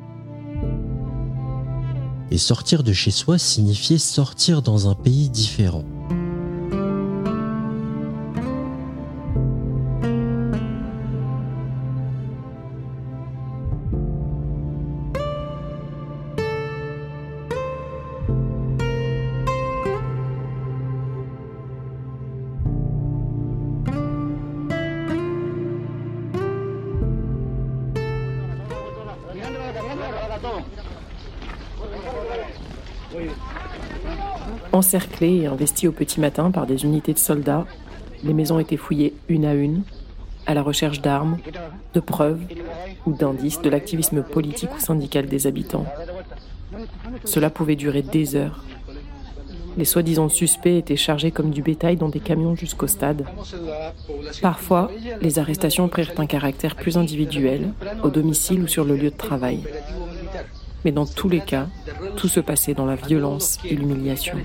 et 2.32 2.38
sortir 2.38 2.84
de 2.84 2.91
chez 2.91 3.12
soi 3.12 3.38
signifiait 3.38 3.98
sortir 3.98 4.62
dans 4.62 4.89
un 4.89 4.96
pays 4.96 5.29
différent. 5.29 5.84
Encerclés 34.86 35.38
et 35.38 35.48
investis 35.48 35.89
au 35.89 35.92
petit 35.92 36.20
matin 36.20 36.51
par 36.51 36.68
des 36.68 36.84
unités 36.84 37.12
de 37.12 37.18
soldats, 37.18 37.65
les 38.24 38.36
maisons 38.36 38.60
étaient 38.60 38.77
fouillées 38.77 39.15
une 39.30 39.44
à 39.44 39.56
une, 39.56 39.82
à 40.46 40.54
la 40.54 40.62
recherche 40.62 41.01
d'armes, 41.01 41.39
de 41.96 42.00
preuves 42.00 42.42
ou 43.08 43.13
d'indices 43.13 43.60
de 43.63 43.70
l'activisme 43.72 44.22
politique 44.22 44.70
ou 44.75 44.80
syndical 44.80 45.25
des 45.25 45.48
habitants. 45.48 45.88
Cela 47.24 47.50
pouvait 47.50 47.75
durer 47.75 48.04
des 48.04 48.36
heures. 48.36 48.63
Les 49.75 49.86
soi-disant 49.86 50.30
suspects 50.30 50.77
étaient 50.77 50.96
chargés 50.96 51.32
comme 51.32 51.50
du 51.50 51.63
bétail 51.63 51.96
dans 51.96 52.10
des 52.10 52.20
camions 52.20 52.56
jusqu'au 52.56 52.86
stade. 52.86 53.25
Parfois, 54.44 54.92
les 55.20 55.39
arrestations 55.39 55.88
prirent 55.88 56.13
un 56.18 56.27
caractère 56.27 56.75
plus 56.75 56.96
individuel, 56.96 57.74
au 58.04 58.10
domicile 58.12 58.62
ou 58.62 58.68
sur 58.68 58.86
le 58.86 58.96
lieu 58.96 59.10
de 59.10 59.18
travail. 59.18 59.62
Mais 60.86 60.92
dans 60.92 61.08
tous 61.08 61.27
les 61.27 61.42
cas, 61.42 61.68
tout 62.15 62.27
se 62.27 62.39
passait 62.39 62.75
dans 62.75 62.86
la 62.86 62.96
violence 62.96 63.58
et 63.65 63.75
l'humiliation. 63.75 64.38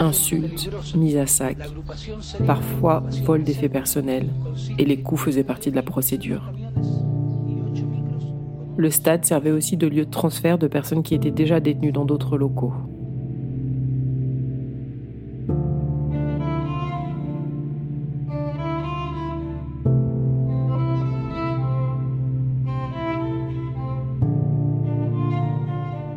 Insultes, 0.00 0.68
mises 0.96 1.16
à 1.16 1.26
sac, 1.26 1.56
parfois 2.46 3.04
vol 3.24 3.44
d'effets 3.44 3.68
personnels, 3.68 4.28
et 4.76 4.84
les 4.84 5.00
coups 5.00 5.22
faisaient 5.22 5.44
partie 5.44 5.70
de 5.70 5.76
la 5.76 5.82
procédure. 5.82 6.52
Le 8.76 8.90
stade 8.90 9.24
servait 9.24 9.52
aussi 9.52 9.76
de 9.76 9.86
lieu 9.86 10.04
de 10.04 10.10
transfert 10.10 10.58
de 10.58 10.66
personnes 10.66 11.02
qui 11.02 11.14
étaient 11.14 11.30
déjà 11.30 11.60
détenues 11.60 11.92
dans 11.92 12.04
d'autres 12.04 12.36
locaux. 12.36 12.74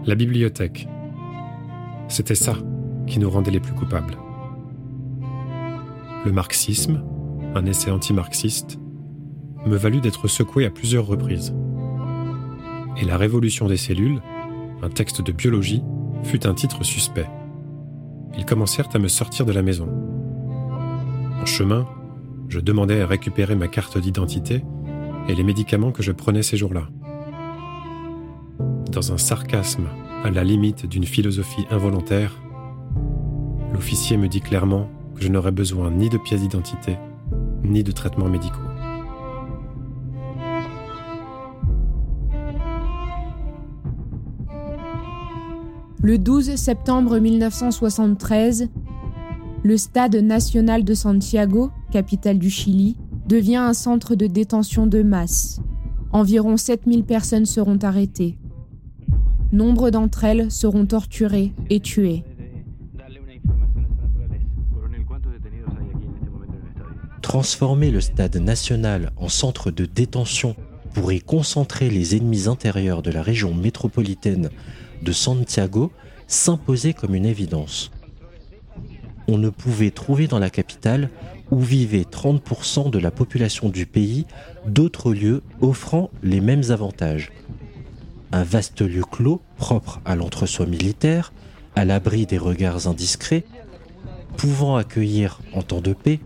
La 0.09 0.15
bibliothèque. 0.15 0.87
C'était 2.07 2.33
ça 2.33 2.55
qui 3.05 3.19
nous 3.19 3.29
rendait 3.29 3.51
les 3.51 3.59
plus 3.59 3.75
coupables. 3.75 4.17
Le 6.25 6.31
marxisme, 6.31 7.03
un 7.53 7.63
essai 7.67 7.91
anti-marxiste, 7.91 8.79
me 9.67 9.77
valut 9.77 10.01
d'être 10.01 10.27
secoué 10.27 10.65
à 10.65 10.71
plusieurs 10.71 11.05
reprises. 11.05 11.53
Et 12.97 13.05
la 13.05 13.17
révolution 13.17 13.67
des 13.67 13.77
cellules, 13.77 14.19
un 14.81 14.89
texte 14.89 15.21
de 15.21 15.31
biologie, 15.31 15.83
fut 16.23 16.47
un 16.47 16.55
titre 16.55 16.83
suspect. 16.83 17.29
Ils 18.35 18.45
commencèrent 18.45 18.89
à 18.95 18.97
me 18.97 19.09
sortir 19.09 19.45
de 19.45 19.51
la 19.51 19.61
maison. 19.61 19.89
En 21.39 21.45
chemin, 21.45 21.87
je 22.47 22.59
demandais 22.59 23.01
à 23.01 23.05
récupérer 23.05 23.53
ma 23.53 23.67
carte 23.67 23.99
d'identité 23.99 24.63
et 25.27 25.35
les 25.35 25.43
médicaments 25.43 25.91
que 25.91 26.01
je 26.01 26.11
prenais 26.11 26.41
ces 26.41 26.57
jours-là 26.57 26.89
dans 28.91 29.13
un 29.13 29.17
sarcasme 29.17 29.88
à 30.24 30.31
la 30.31 30.43
limite 30.43 30.86
d'une 30.86 31.05
philosophie 31.05 31.65
involontaire, 31.69 32.41
l'officier 33.74 34.17
me 34.17 34.27
dit 34.27 34.41
clairement 34.41 34.90
que 35.16 35.22
je 35.22 35.29
n'aurais 35.29 35.51
besoin 35.51 35.92
ni 35.92 36.09
de 36.09 36.18
pièces 36.18 36.42
d'identité, 36.42 36.98
ni 37.63 37.83
de 37.83 37.92
traitements 37.92 38.29
médicaux. 38.29 38.57
Le 46.01 46.18
12 46.18 46.55
septembre 46.55 47.20
1973, 47.20 48.70
le 49.63 49.77
Stade 49.77 50.16
national 50.16 50.83
de 50.83 50.94
Santiago, 50.94 51.70
capitale 51.92 52.40
du 52.40 52.50
Chili, 52.50 52.98
devient 53.27 53.57
un 53.57 53.74
centre 53.74 54.16
de 54.16 54.25
détention 54.25 54.87
de 54.87 55.03
masse. 55.03 55.59
Environ 56.11 56.57
7000 56.57 57.03
personnes 57.03 57.46
seront 57.46 57.77
arrêtées. 57.83 58.38
Nombre 59.51 59.90
d'entre 59.90 60.25
elles 60.25 60.51
seront 60.51 60.85
torturées 60.85 61.53
et 61.72 61.79
tuées. 61.79 62.24
Transformer 67.22 67.90
le 67.90 68.01
stade 68.01 68.38
national 68.38 69.12
en 69.18 69.27
centre 69.27 69.72
de 69.72 69.85
détention 69.85 70.55
pour 70.94 71.12
y 71.12 71.20
concentrer 71.20 71.90
les 71.90 72.16
ennemis 72.16 72.48
intérieurs 72.48 73.01
de 73.01 73.12
la 73.12 73.24
région 73.24 73.53
métropolitaine 73.53 74.50
de 75.01 75.12
Santiago 75.12 75.92
s'imposait 76.27 76.94
comme 76.94 77.16
une 77.16 77.25
évidence. 77.25 77.92
On 79.27 79.38
ne 79.38 79.50
pouvait 79.50 79.92
trouver 79.92 80.27
dans 80.27 80.40
la 80.40 80.50
capitale, 80.50 81.09
où 81.51 81.59
vivait 81.59 82.01
30% 82.03 82.92
de 82.92 83.00
la 83.00 83.12
population 83.12 83.70
du 83.70 83.85
pays, 83.85 84.25
d'autres 84.68 85.14
lieux 85.14 85.42
offrant 85.62 86.12
les 86.22 86.42
mêmes 86.42 86.70
avantages 86.70 87.31
un 88.31 88.44
vaste 88.44 88.81
lieu 88.81 89.03
clos, 89.03 89.42
propre 89.57 90.01
à 90.05 90.15
l'entre-soi 90.15 90.65
militaire, 90.65 91.33
à 91.75 91.85
l'abri 91.85 92.25
des 92.25 92.37
regards 92.37 92.87
indiscrets, 92.87 93.46
pouvant 94.37 94.75
accueillir, 94.75 95.39
en 95.53 95.61
temps 95.61 95.81
de 95.81 95.94
paix, 95.94 96.20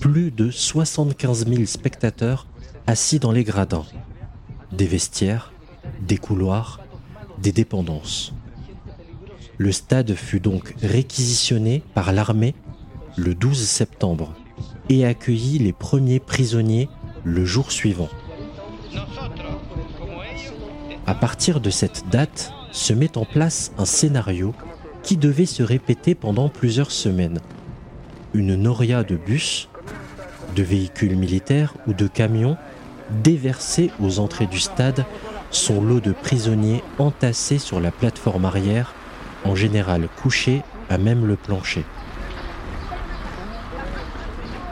plus 0.00 0.30
de 0.30 0.50
75 0.50 1.46
000 1.46 1.64
spectateurs 1.66 2.46
assis 2.86 3.18
dans 3.18 3.32
les 3.32 3.44
gradins, 3.44 3.84
des 4.72 4.86
vestiaires, 4.86 5.52
des 6.00 6.18
couloirs, 6.18 6.80
des 7.38 7.52
dépendances. 7.52 8.32
Le 9.56 9.72
stade 9.72 10.14
fut 10.14 10.40
donc 10.40 10.74
réquisitionné 10.82 11.82
par 11.94 12.12
l'armée 12.12 12.54
le 13.16 13.34
12 13.34 13.66
septembre 13.66 14.34
et 14.88 15.04
accueillit 15.04 15.58
les 15.58 15.72
premiers 15.72 16.20
prisonniers 16.20 16.88
le 17.24 17.44
jour 17.44 17.72
suivant. 17.72 18.08
À 21.08 21.14
partir 21.14 21.62
de 21.62 21.70
cette 21.70 22.04
date, 22.10 22.52
se 22.70 22.92
met 22.92 23.16
en 23.16 23.24
place 23.24 23.72
un 23.78 23.86
scénario 23.86 24.52
qui 25.02 25.16
devait 25.16 25.46
se 25.46 25.62
répéter 25.62 26.14
pendant 26.14 26.50
plusieurs 26.50 26.90
semaines. 26.90 27.38
Une 28.34 28.56
noria 28.56 29.04
de 29.04 29.16
bus, 29.16 29.70
de 30.54 30.62
véhicules 30.62 31.16
militaires 31.16 31.72
ou 31.86 31.94
de 31.94 32.06
camions 32.08 32.58
déversés 33.24 33.90
aux 34.02 34.18
entrées 34.18 34.48
du 34.48 34.60
stade, 34.60 35.06
son 35.50 35.80
lot 35.80 36.00
de 36.00 36.12
prisonniers 36.12 36.84
entassés 36.98 37.58
sur 37.58 37.80
la 37.80 37.90
plateforme 37.90 38.44
arrière, 38.44 38.92
en 39.46 39.54
général 39.54 40.10
couchés 40.22 40.60
à 40.90 40.98
même 40.98 41.24
le 41.24 41.36
plancher. 41.36 41.86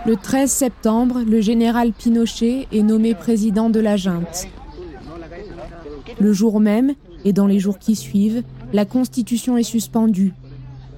Le 0.04 0.16
13 0.16 0.50
septembre, 0.50 1.22
le 1.26 1.40
général 1.40 1.92
Pinochet 1.92 2.68
est 2.70 2.82
nommé 2.82 3.14
président 3.14 3.70
de 3.70 3.80
la 3.80 3.96
junte. 3.96 4.48
Le 6.18 6.32
jour 6.32 6.60
même, 6.60 6.94
et 7.24 7.32
dans 7.32 7.46
les 7.46 7.58
jours 7.58 7.78
qui 7.78 7.96
suivent, 7.96 8.42
la 8.72 8.84
Constitution 8.84 9.56
est 9.56 9.62
suspendue. 9.62 10.32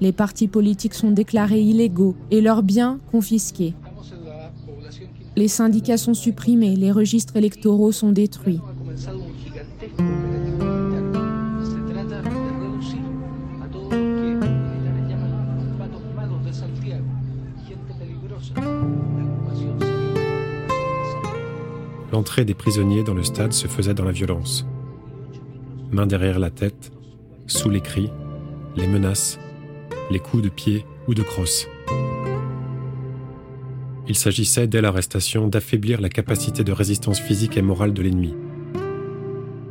Les 0.01 0.11
partis 0.11 0.47
politiques 0.47 0.93
sont 0.93 1.11
déclarés 1.11 1.61
illégaux 1.61 2.15
et 2.31 2.41
leurs 2.41 2.63
biens 2.63 2.99
confisqués. 3.11 3.73
Les 5.35 5.47
syndicats 5.47 5.97
sont 5.97 6.13
supprimés, 6.13 6.75
les 6.75 6.91
registres 6.91 7.35
électoraux 7.35 7.91
sont 7.91 8.11
détruits. 8.11 8.59
L'entrée 22.11 22.43
des 22.43 22.53
prisonniers 22.53 23.03
dans 23.03 23.13
le 23.13 23.23
stade 23.23 23.53
se 23.53 23.67
faisait 23.67 23.93
dans 23.93 24.03
la 24.03 24.11
violence 24.11 24.65
main 25.91 26.05
derrière 26.05 26.39
la 26.39 26.49
tête, 26.49 26.91
sous 27.47 27.69
les 27.69 27.81
cris, 27.81 28.11
les 28.75 28.87
menaces, 28.87 29.39
les 30.11 30.19
coups 30.19 30.43
de 30.43 30.49
pied 30.49 30.85
ou 31.07 31.13
de 31.13 31.23
crosse. 31.23 31.67
Il 34.07 34.15
s'agissait 34.15 34.67
dès 34.67 34.81
l'arrestation 34.81 35.47
d'affaiblir 35.47 36.01
la 36.01 36.09
capacité 36.09 36.63
de 36.63 36.71
résistance 36.71 37.19
physique 37.19 37.57
et 37.57 37.61
morale 37.61 37.93
de 37.93 38.01
l'ennemi, 38.01 38.35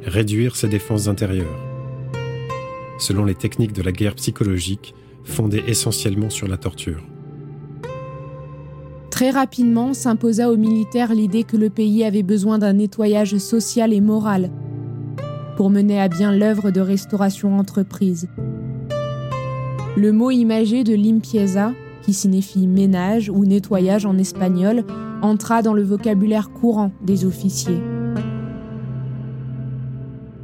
réduire 0.04 0.56
ses 0.56 0.68
défenses 0.68 1.08
intérieures, 1.08 1.58
selon 2.98 3.24
les 3.24 3.34
techniques 3.34 3.72
de 3.72 3.82
la 3.82 3.92
guerre 3.92 4.14
psychologique 4.14 4.94
fondées 5.24 5.64
essentiellement 5.66 6.30
sur 6.30 6.48
la 6.48 6.56
torture. 6.56 7.02
Très 9.10 9.30
rapidement 9.30 9.94
s'imposa 9.94 10.50
aux 10.50 10.56
militaires 10.56 11.12
l'idée 11.12 11.42
que 11.42 11.56
le 11.56 11.70
pays 11.70 12.04
avait 12.04 12.22
besoin 12.22 12.58
d'un 12.58 12.74
nettoyage 12.74 13.36
social 13.38 13.92
et 13.92 14.00
moral 14.00 14.50
pour 15.58 15.70
mener 15.70 16.00
à 16.00 16.06
bien 16.06 16.30
l'œuvre 16.30 16.70
de 16.70 16.80
restauration 16.80 17.58
entreprise. 17.58 18.28
Le 19.96 20.12
mot 20.12 20.30
imagé 20.30 20.84
de 20.84 20.94
limpieza, 20.94 21.72
qui 22.02 22.14
signifie 22.14 22.68
ménage 22.68 23.28
ou 23.28 23.44
nettoyage 23.44 24.06
en 24.06 24.16
espagnol, 24.18 24.84
entra 25.20 25.62
dans 25.62 25.74
le 25.74 25.82
vocabulaire 25.82 26.50
courant 26.50 26.92
des 27.02 27.24
officiers. 27.24 27.82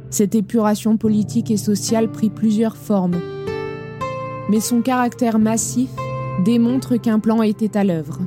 Cette 0.09 0.35
épuration 0.35 0.97
politique 0.97 1.49
et 1.49 1.55
sociale 1.55 2.11
prit 2.11 2.29
plusieurs 2.29 2.75
formes, 2.75 3.21
mais 4.49 4.59
son 4.59 4.81
caractère 4.81 5.39
massif 5.39 5.91
démontre 6.43 6.97
qu'un 6.97 7.19
plan 7.19 7.41
était 7.41 7.77
à 7.77 7.85
l'œuvre. 7.85 8.19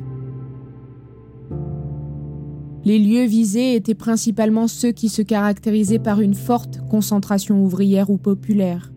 Les 2.85 2.97
lieux 2.97 3.25
visés 3.25 3.75
étaient 3.75 3.93
principalement 3.93 4.67
ceux 4.67 4.91
qui 4.91 5.09
se 5.09 5.21
caractérisaient 5.21 5.99
par 5.99 6.21
une 6.21 6.33
forte 6.33 6.79
concentration 6.89 7.63
ouvrière 7.63 8.09
ou 8.09 8.17
populaire. 8.17 8.91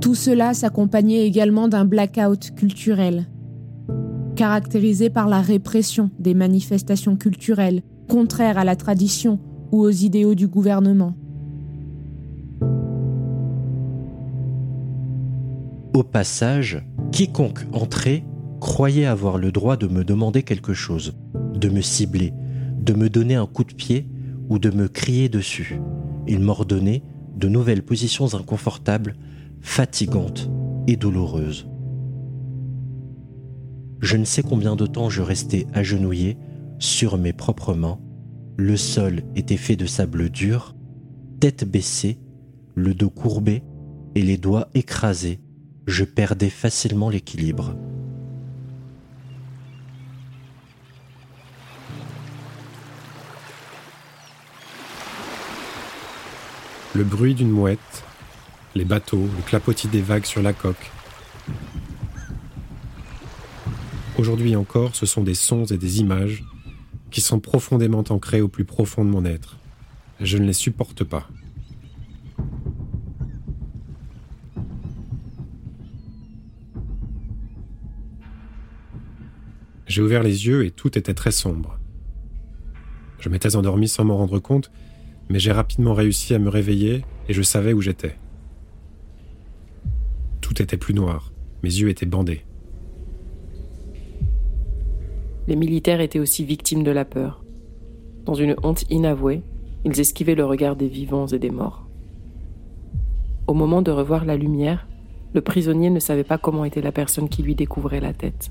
Tout 0.00 0.14
cela 0.14 0.54
s'accompagnait 0.54 1.26
également 1.26 1.68
d'un 1.68 1.84
blackout 1.84 2.54
culturel, 2.54 3.26
caractérisé 4.36 5.10
par 5.10 5.28
la 5.28 5.40
répression 5.40 6.10
des 6.18 6.34
manifestations 6.34 7.16
culturelles 7.16 7.82
contraires 8.08 8.58
à 8.58 8.64
la 8.64 8.76
tradition 8.76 9.38
ou 9.70 9.80
aux 9.80 9.90
idéaux 9.90 10.34
du 10.34 10.48
gouvernement. 10.48 11.14
Au 15.94 16.02
passage, 16.04 16.86
quiconque 17.10 17.66
entrait 17.72 18.24
croyait 18.60 19.06
avoir 19.06 19.38
le 19.38 19.52
droit 19.52 19.76
de 19.76 19.86
me 19.86 20.04
demander 20.04 20.42
quelque 20.42 20.74
chose, 20.74 21.14
de 21.54 21.68
me 21.68 21.80
cibler, 21.80 22.32
de 22.78 22.92
me 22.92 23.08
donner 23.08 23.34
un 23.34 23.46
coup 23.46 23.64
de 23.64 23.74
pied 23.74 24.06
ou 24.48 24.58
de 24.58 24.70
me 24.70 24.88
crier 24.88 25.28
dessus. 25.28 25.80
Il 26.26 26.40
m'ordonnait 26.40 27.02
de 27.36 27.48
nouvelles 27.48 27.84
positions 27.84 28.34
inconfortables, 28.34 29.16
fatigantes 29.60 30.50
et 30.86 30.96
douloureuses. 30.96 31.68
Je 34.00 34.16
ne 34.16 34.24
sais 34.24 34.42
combien 34.42 34.76
de 34.76 34.86
temps 34.86 35.10
je 35.10 35.22
restais 35.22 35.66
agenouillé 35.72 36.36
sur 36.78 37.18
mes 37.18 37.32
propres 37.32 37.74
mains. 37.74 37.98
Le 38.56 38.76
sol 38.76 39.22
était 39.36 39.56
fait 39.56 39.76
de 39.76 39.86
sable 39.86 40.30
dur, 40.30 40.74
tête 41.40 41.64
baissée, 41.64 42.18
le 42.74 42.94
dos 42.94 43.10
courbé 43.10 43.62
et 44.14 44.22
les 44.22 44.36
doigts 44.36 44.68
écrasés. 44.74 45.40
Je 45.86 46.04
perdais 46.04 46.50
facilement 46.50 47.10
l'équilibre. 47.10 47.74
Le 56.94 57.04
bruit 57.04 57.34
d'une 57.34 57.50
mouette, 57.50 58.04
les 58.74 58.84
bateaux, 58.84 59.28
le 59.36 59.42
clapotis 59.42 59.88
des 59.88 60.00
vagues 60.00 60.24
sur 60.24 60.42
la 60.42 60.54
coque. 60.54 60.90
Aujourd'hui 64.16 64.56
encore, 64.56 64.96
ce 64.96 65.04
sont 65.04 65.22
des 65.22 65.34
sons 65.34 65.64
et 65.66 65.76
des 65.76 66.00
images 66.00 66.44
qui 67.10 67.20
sont 67.20 67.40
profondément 67.40 68.04
ancrés 68.08 68.40
au 68.40 68.48
plus 68.48 68.64
profond 68.64 69.04
de 69.04 69.10
mon 69.10 69.24
être. 69.24 69.58
Je 70.20 70.38
ne 70.38 70.46
les 70.46 70.52
supporte 70.52 71.04
pas. 71.04 71.28
J'ai 79.86 80.02
ouvert 80.02 80.22
les 80.22 80.46
yeux 80.46 80.64
et 80.64 80.70
tout 80.70 80.96
était 80.98 81.14
très 81.14 81.32
sombre. 81.32 81.78
Je 83.20 83.28
m'étais 83.28 83.56
endormi 83.56 83.88
sans 83.88 84.04
m'en 84.04 84.16
rendre 84.16 84.38
compte 84.38 84.70
mais 85.28 85.38
j'ai 85.38 85.52
rapidement 85.52 85.94
réussi 85.94 86.34
à 86.34 86.38
me 86.38 86.48
réveiller 86.48 87.04
et 87.28 87.32
je 87.32 87.42
savais 87.42 87.72
où 87.72 87.80
j'étais. 87.80 88.16
Tout 90.40 90.62
était 90.62 90.76
plus 90.76 90.94
noir, 90.94 91.32
mes 91.62 91.68
yeux 91.68 91.88
étaient 91.88 92.06
bandés. 92.06 92.44
Les 95.46 95.56
militaires 95.56 96.00
étaient 96.00 96.18
aussi 96.18 96.44
victimes 96.44 96.84
de 96.84 96.90
la 96.90 97.04
peur. 97.04 97.42
Dans 98.24 98.34
une 98.34 98.56
honte 98.62 98.84
inavouée, 98.90 99.42
ils 99.84 100.00
esquivaient 100.00 100.34
le 100.34 100.44
regard 100.44 100.76
des 100.76 100.88
vivants 100.88 101.26
et 101.26 101.38
des 101.38 101.50
morts. 101.50 101.86
Au 103.46 103.54
moment 103.54 103.80
de 103.80 103.90
revoir 103.90 104.24
la 104.26 104.36
lumière, 104.36 104.86
le 105.34 105.40
prisonnier 105.40 105.90
ne 105.90 106.00
savait 106.00 106.24
pas 106.24 106.38
comment 106.38 106.64
était 106.64 106.82
la 106.82 106.92
personne 106.92 107.28
qui 107.28 107.42
lui 107.42 107.54
découvrait 107.54 108.00
la 108.00 108.12
tête. 108.12 108.50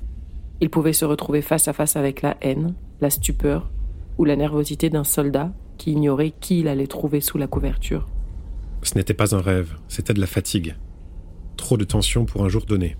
Il 0.60 0.70
pouvait 0.70 0.92
se 0.92 1.04
retrouver 1.04 1.42
face 1.42 1.68
à 1.68 1.72
face 1.72 1.96
avec 1.96 2.22
la 2.22 2.36
haine, 2.40 2.74
la 3.00 3.10
stupeur 3.10 3.70
ou 4.16 4.24
la 4.24 4.34
nervosité 4.34 4.90
d'un 4.90 5.04
soldat 5.04 5.52
qui 5.78 5.92
ignorait 5.92 6.34
qui 6.38 6.60
il 6.60 6.88
trouver 6.88 7.20
sous 7.20 7.38
la 7.38 7.46
couverture. 7.46 8.06
Ce 8.82 8.94
n'était 8.96 9.14
pas 9.14 9.34
un 9.34 9.40
rêve, 9.40 9.76
c'était 9.88 10.14
de 10.14 10.20
la 10.20 10.26
fatigue. 10.26 10.76
Trop 11.56 11.76
de 11.76 11.84
tension 11.84 12.26
pour 12.26 12.44
un 12.44 12.48
jour 12.48 12.66
donné. 12.66 12.96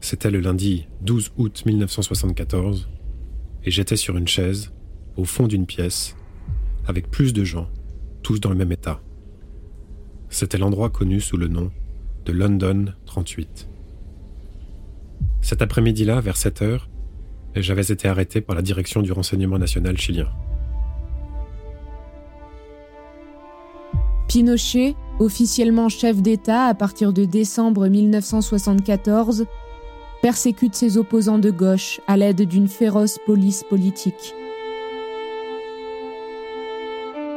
C'était 0.00 0.30
le 0.30 0.40
lundi 0.40 0.86
12 1.00 1.32
août 1.38 1.64
1974, 1.66 2.88
et 3.64 3.70
j'étais 3.70 3.96
sur 3.96 4.16
une 4.16 4.28
chaise, 4.28 4.72
au 5.16 5.24
fond 5.24 5.46
d'une 5.46 5.66
pièce, 5.66 6.16
avec 6.86 7.10
plus 7.10 7.32
de 7.32 7.44
gens, 7.44 7.68
tous 8.22 8.40
dans 8.40 8.50
le 8.50 8.56
même 8.56 8.72
état. 8.72 9.00
C'était 10.28 10.58
l'endroit 10.58 10.90
connu 10.90 11.20
sous 11.20 11.36
le 11.36 11.48
nom 11.48 11.70
de 12.24 12.32
London 12.32 12.86
38. 13.06 13.68
Cet 15.40 15.62
après-midi-là, 15.62 16.20
vers 16.20 16.36
7 16.36 16.62
heures, 16.62 16.88
j'avais 17.54 17.92
été 17.92 18.08
arrêté 18.08 18.40
par 18.40 18.56
la 18.56 18.62
direction 18.62 19.02
du 19.02 19.12
renseignement 19.12 19.58
national 19.58 19.96
chilien. 19.96 20.28
Pinochet, 24.28 24.96
officiellement 25.20 25.88
chef 25.88 26.20
d'État 26.20 26.64
à 26.64 26.74
partir 26.74 27.12
de 27.12 27.24
décembre 27.24 27.88
1974, 27.88 29.46
persécute 30.22 30.74
ses 30.74 30.96
opposants 30.96 31.38
de 31.38 31.50
gauche 31.50 32.00
à 32.06 32.16
l'aide 32.16 32.42
d'une 32.42 32.68
féroce 32.68 33.18
police 33.26 33.62
politique. 33.68 34.34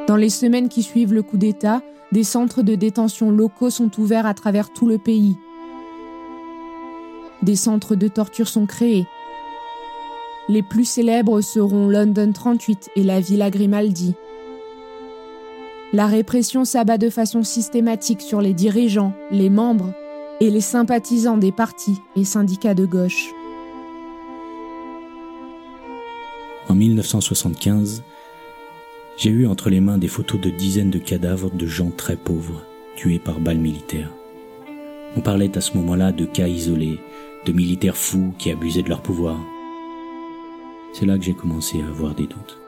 Dans 0.07 0.15
les 0.15 0.29
semaines 0.29 0.69
qui 0.69 0.83
suivent 0.83 1.13
le 1.13 1.21
coup 1.21 1.37
d'État, 1.37 1.81
des 2.13 2.23
centres 2.23 2.61
de 2.61 2.75
détention 2.75 3.29
locaux 3.29 3.69
sont 3.69 3.91
ouverts 3.99 4.25
à 4.25 4.33
travers 4.33 4.71
tout 4.71 4.87
le 4.87 4.97
pays. 4.97 5.35
Des 7.41 7.57
centres 7.57 7.95
de 7.95 8.07
torture 8.07 8.47
sont 8.47 8.65
créés. 8.65 9.05
Les 10.47 10.63
plus 10.63 10.85
célèbres 10.85 11.41
seront 11.41 11.89
London 11.89 12.31
38 12.31 12.91
et 12.95 13.03
la 13.03 13.19
Villa 13.19 13.49
Grimaldi. 13.49 14.15
La 15.93 16.05
répression 16.05 16.65
s'abat 16.65 16.97
de 16.97 17.09
façon 17.09 17.43
systématique 17.43 18.21
sur 18.21 18.41
les 18.41 18.53
dirigeants, 18.53 19.13
les 19.31 19.49
membres 19.49 19.93
et 20.41 20.49
les 20.49 20.61
sympathisants 20.61 21.37
des 21.37 21.53
partis 21.53 22.01
et 22.17 22.25
syndicats 22.25 22.73
de 22.73 22.85
gauche. 22.85 23.33
En 26.67 26.75
1975, 26.75 28.03
j'ai 29.15 29.29
eu 29.29 29.47
entre 29.47 29.69
les 29.69 29.79
mains 29.79 29.97
des 29.97 30.09
photos 30.09 30.41
de 30.41 30.49
dizaines 30.49 30.91
de 30.91 30.99
cadavres 30.99 31.49
de 31.51 31.65
gens 31.65 31.91
très 31.95 32.17
pauvres, 32.17 32.61
tués 32.97 33.19
par 33.19 33.39
balles 33.39 33.57
militaires. 33.57 34.11
On 35.15 35.21
parlait 35.21 35.57
à 35.57 35.61
ce 35.61 35.77
moment-là 35.77 36.11
de 36.11 36.25
cas 36.25 36.47
isolés, 36.47 36.99
de 37.45 37.53
militaires 37.53 37.95
fous 37.95 38.33
qui 38.37 38.51
abusaient 38.51 38.83
de 38.83 38.89
leur 38.89 39.01
pouvoir. 39.01 39.39
C'est 40.91 41.05
là 41.05 41.17
que 41.17 41.23
j'ai 41.23 41.33
commencé 41.33 41.81
à 41.81 41.87
avoir 41.87 42.13
des 42.13 42.27
doutes. 42.27 42.59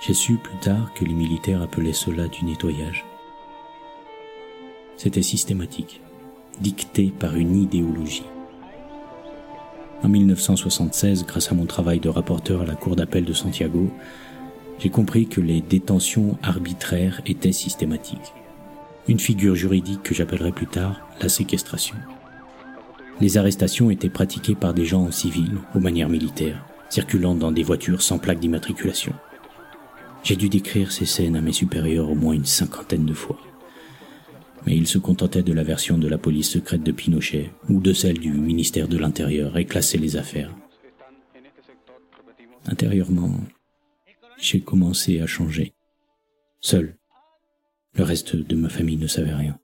J'ai 0.00 0.14
su 0.14 0.36
plus 0.36 0.56
tard 0.58 0.92
que 0.94 1.04
les 1.04 1.14
militaires 1.14 1.60
appelaient 1.60 1.92
cela 1.92 2.28
du 2.28 2.44
nettoyage. 2.44 3.04
C'était 4.96 5.22
systématique, 5.22 6.00
dicté 6.60 7.12
par 7.18 7.34
une 7.34 7.56
idéologie. 7.56 8.24
En 10.04 10.08
1976, 10.08 11.26
grâce 11.26 11.50
à 11.50 11.56
mon 11.56 11.66
travail 11.66 11.98
de 11.98 12.08
rapporteur 12.08 12.62
à 12.62 12.64
la 12.64 12.76
Cour 12.76 12.94
d'appel 12.94 13.24
de 13.24 13.32
Santiago, 13.32 13.90
j'ai 14.78 14.90
compris 14.90 15.26
que 15.26 15.40
les 15.40 15.60
détentions 15.60 16.38
arbitraires 16.44 17.20
étaient 17.26 17.50
systématiques. 17.50 18.34
Une 19.08 19.18
figure 19.18 19.56
juridique 19.56 20.04
que 20.04 20.14
j'appellerai 20.14 20.52
plus 20.52 20.68
tard 20.68 21.08
la 21.20 21.28
séquestration. 21.28 21.96
Les 23.20 23.36
arrestations 23.36 23.90
étaient 23.90 24.08
pratiquées 24.08 24.54
par 24.54 24.74
des 24.74 24.84
gens 24.84 25.02
en 25.02 25.10
civil, 25.10 25.58
aux 25.74 25.80
manières 25.80 26.08
militaires, 26.08 26.64
circulant 26.88 27.34
dans 27.34 27.50
des 27.50 27.64
voitures 27.64 28.02
sans 28.02 28.18
plaque 28.18 28.38
d'immatriculation. 28.38 29.12
J'ai 30.22 30.36
dû 30.36 30.48
décrire 30.48 30.92
ces 30.92 31.06
scènes 31.06 31.36
à 31.36 31.40
mes 31.40 31.52
supérieurs 31.52 32.10
au 32.10 32.14
moins 32.14 32.34
une 32.34 32.44
cinquantaine 32.44 33.06
de 33.06 33.14
fois. 33.14 33.38
Mais 34.66 34.76
ils 34.76 34.86
se 34.86 34.98
contentaient 34.98 35.42
de 35.42 35.52
la 35.52 35.62
version 35.62 35.98
de 35.98 36.08
la 36.08 36.18
police 36.18 36.50
secrète 36.50 36.82
de 36.82 36.92
Pinochet 36.92 37.50
ou 37.68 37.80
de 37.80 37.92
celle 37.92 38.18
du 38.18 38.32
ministère 38.32 38.88
de 38.88 38.98
l'Intérieur 38.98 39.56
et 39.56 39.64
classaient 39.64 39.98
les 39.98 40.16
affaires. 40.16 40.54
Intérieurement, 42.66 43.32
j'ai 44.38 44.60
commencé 44.60 45.20
à 45.20 45.26
changer. 45.26 45.72
Seul. 46.60 46.96
Le 47.94 48.04
reste 48.04 48.36
de 48.36 48.56
ma 48.56 48.68
famille 48.68 48.96
ne 48.96 49.06
savait 49.06 49.34
rien. 49.34 49.58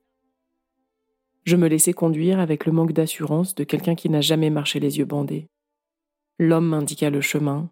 Je 1.44 1.56
me 1.56 1.68
laissais 1.68 1.92
conduire 1.92 2.40
avec 2.40 2.64
le 2.64 2.72
manque 2.72 2.92
d'assurance 2.92 3.54
de 3.54 3.64
quelqu'un 3.64 3.94
qui 3.94 4.08
n'a 4.08 4.22
jamais 4.22 4.48
marché 4.48 4.80
les 4.80 4.98
yeux 4.98 5.04
bandés. 5.04 5.48
L'homme 6.38 6.66
m'indiqua 6.66 7.10
le 7.10 7.20
chemin, 7.20 7.70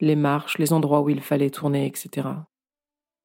les 0.00 0.16
marches, 0.16 0.58
les 0.58 0.72
endroits 0.72 1.02
où 1.02 1.10
il 1.10 1.20
fallait 1.20 1.50
tourner, 1.50 1.86
etc. 1.86 2.28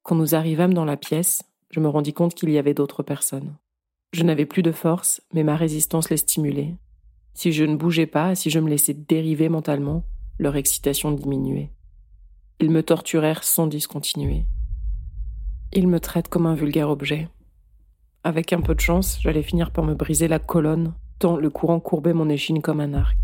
Quand 0.02 0.14
nous 0.14 0.34
arrivâmes 0.34 0.74
dans 0.74 0.84
la 0.84 0.96
pièce, 0.96 1.42
je 1.70 1.80
me 1.80 1.88
rendis 1.88 2.12
compte 2.12 2.34
qu'il 2.34 2.50
y 2.50 2.58
avait 2.58 2.74
d'autres 2.74 3.02
personnes. 3.02 3.56
Je 4.12 4.22
n'avais 4.22 4.46
plus 4.46 4.62
de 4.62 4.72
force, 4.72 5.20
mais 5.32 5.42
ma 5.42 5.56
résistance 5.56 6.10
les 6.10 6.16
stimulait. 6.16 6.74
Si 7.34 7.52
je 7.52 7.64
ne 7.64 7.76
bougeais 7.76 8.06
pas, 8.06 8.34
si 8.34 8.50
je 8.50 8.60
me 8.60 8.70
laissais 8.70 8.94
dériver 8.94 9.48
mentalement, 9.48 10.04
leur 10.38 10.56
excitation 10.56 11.12
diminuait. 11.12 11.70
Ils 12.60 12.70
me 12.70 12.82
torturèrent 12.82 13.44
sans 13.44 13.66
discontinuer. 13.66 14.46
Ils 15.72 15.88
me 15.88 16.00
traitent 16.00 16.28
comme 16.28 16.46
un 16.46 16.54
vulgaire 16.54 16.88
objet. 16.88 17.28
Avec 18.24 18.52
un 18.52 18.60
peu 18.60 18.74
de 18.74 18.80
chance, 18.80 19.18
j'allais 19.20 19.42
finir 19.42 19.70
par 19.70 19.84
me 19.84 19.94
briser 19.94 20.28
la 20.28 20.38
colonne, 20.38 20.94
tant 21.18 21.36
le 21.36 21.50
courant 21.50 21.80
courbait 21.80 22.14
mon 22.14 22.28
échine 22.28 22.62
comme 22.62 22.80
un 22.80 22.94
arc. 22.94 23.18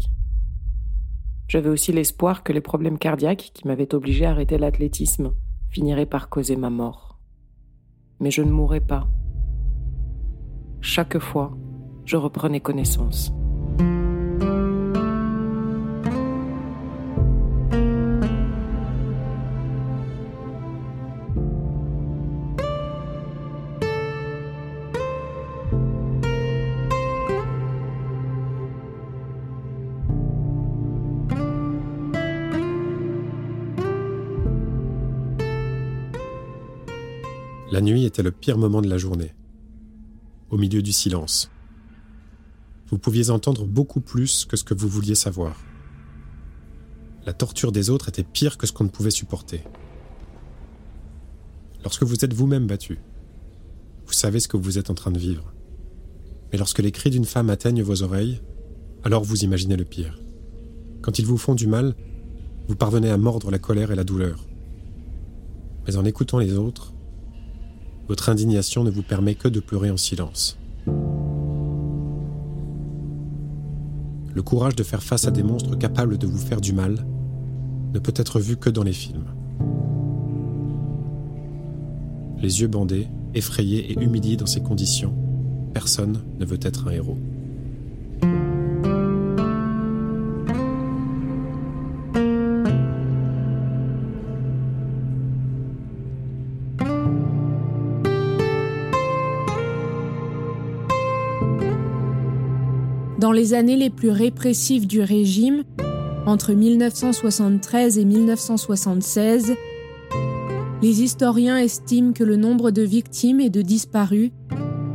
J'avais 1.52 1.68
aussi 1.68 1.92
l'espoir 1.92 2.44
que 2.44 2.52
les 2.54 2.62
problèmes 2.62 2.96
cardiaques 2.96 3.50
qui 3.52 3.68
m'avaient 3.68 3.94
obligé 3.94 4.24
à 4.24 4.30
arrêter 4.30 4.56
l'athlétisme 4.56 5.34
finiraient 5.68 6.06
par 6.06 6.30
causer 6.30 6.56
ma 6.56 6.70
mort. 6.70 7.18
Mais 8.20 8.30
je 8.30 8.40
ne 8.40 8.50
mourrais 8.50 8.80
pas. 8.80 9.06
Chaque 10.80 11.18
fois, 11.18 11.54
je 12.06 12.16
reprenais 12.16 12.60
connaissance. 12.60 13.34
Était 38.12 38.22
le 38.22 38.30
pire 38.30 38.58
moment 38.58 38.82
de 38.82 38.90
la 38.90 38.98
journée. 38.98 39.32
Au 40.50 40.58
milieu 40.58 40.82
du 40.82 40.92
silence. 40.92 41.50
Vous 42.88 42.98
pouviez 42.98 43.30
entendre 43.30 43.64
beaucoup 43.64 44.02
plus 44.02 44.44
que 44.44 44.58
ce 44.58 44.64
que 44.64 44.74
vous 44.74 44.86
vouliez 44.86 45.14
savoir. 45.14 45.56
La 47.24 47.32
torture 47.32 47.72
des 47.72 47.88
autres 47.88 48.10
était 48.10 48.22
pire 48.22 48.58
que 48.58 48.66
ce 48.66 48.72
qu'on 48.74 48.84
ne 48.84 48.90
pouvait 48.90 49.10
supporter. 49.10 49.64
Lorsque 51.84 52.02
vous 52.02 52.22
êtes 52.22 52.34
vous-même 52.34 52.66
battu, 52.66 52.98
vous 54.04 54.12
savez 54.12 54.40
ce 54.40 54.48
que 54.48 54.58
vous 54.58 54.76
êtes 54.76 54.90
en 54.90 54.94
train 54.94 55.10
de 55.10 55.18
vivre. 55.18 55.54
Mais 56.52 56.58
lorsque 56.58 56.80
les 56.80 56.92
cris 56.92 57.08
d'une 57.08 57.24
femme 57.24 57.48
atteignent 57.48 57.82
vos 57.82 58.02
oreilles, 58.02 58.42
alors 59.04 59.24
vous 59.24 59.42
imaginez 59.42 59.76
le 59.76 59.86
pire. 59.86 60.20
Quand 61.00 61.18
ils 61.18 61.24
vous 61.24 61.38
font 61.38 61.54
du 61.54 61.66
mal, 61.66 61.94
vous 62.68 62.76
parvenez 62.76 63.08
à 63.08 63.16
mordre 63.16 63.50
la 63.50 63.58
colère 63.58 63.90
et 63.90 63.96
la 63.96 64.04
douleur. 64.04 64.46
Mais 65.86 65.96
en 65.96 66.04
écoutant 66.04 66.38
les 66.38 66.58
autres, 66.58 66.92
votre 68.12 68.28
indignation 68.28 68.84
ne 68.84 68.90
vous 68.90 69.02
permet 69.02 69.34
que 69.34 69.48
de 69.48 69.58
pleurer 69.58 69.90
en 69.90 69.96
silence. 69.96 70.58
Le 74.34 74.42
courage 74.42 74.76
de 74.76 74.82
faire 74.82 75.02
face 75.02 75.26
à 75.26 75.30
des 75.30 75.42
monstres 75.42 75.78
capables 75.78 76.18
de 76.18 76.26
vous 76.26 76.36
faire 76.36 76.60
du 76.60 76.74
mal 76.74 77.06
ne 77.94 77.98
peut 77.98 78.12
être 78.14 78.38
vu 78.38 78.58
que 78.58 78.68
dans 78.68 78.82
les 78.82 78.92
films. 78.92 79.24
Les 82.36 82.60
yeux 82.60 82.68
bandés, 82.68 83.08
effrayés 83.32 83.92
et 83.92 83.98
humiliés 83.98 84.36
dans 84.36 84.44
ces 84.44 84.60
conditions, 84.60 85.14
personne 85.72 86.22
ne 86.38 86.44
veut 86.44 86.60
être 86.60 86.88
un 86.88 86.90
héros. 86.90 87.16
Dans 103.32 103.38
les 103.38 103.54
années 103.54 103.78
les 103.78 103.88
plus 103.88 104.10
répressives 104.10 104.86
du 104.86 105.00
régime, 105.00 105.64
entre 106.26 106.52
1973 106.52 107.96
et 107.96 108.04
1976, 108.04 109.54
les 110.82 111.02
historiens 111.02 111.56
estiment 111.56 112.12
que 112.12 112.24
le 112.24 112.36
nombre 112.36 112.70
de 112.70 112.82
victimes 112.82 113.40
et 113.40 113.48
de 113.48 113.62
disparus 113.62 114.32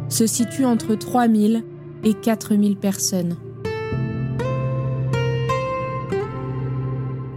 se 0.08 0.28
situe 0.28 0.66
entre 0.66 0.94
3000 0.94 1.64
et 2.04 2.14
4000 2.14 2.78
personnes. 2.78 3.38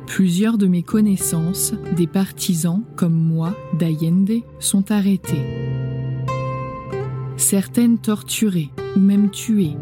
Plusieurs 0.06 0.58
de 0.58 0.66
mes 0.66 0.82
connaissances, 0.82 1.72
des 1.96 2.06
partisans 2.06 2.82
comme 2.96 3.14
moi 3.14 3.56
d'Allende, 3.78 4.42
sont 4.58 4.92
arrêtés. 4.92 5.46
Certaines 7.38 7.96
torturées 7.96 8.68
ou 8.96 8.98
même 8.98 9.30
tuées 9.30 9.78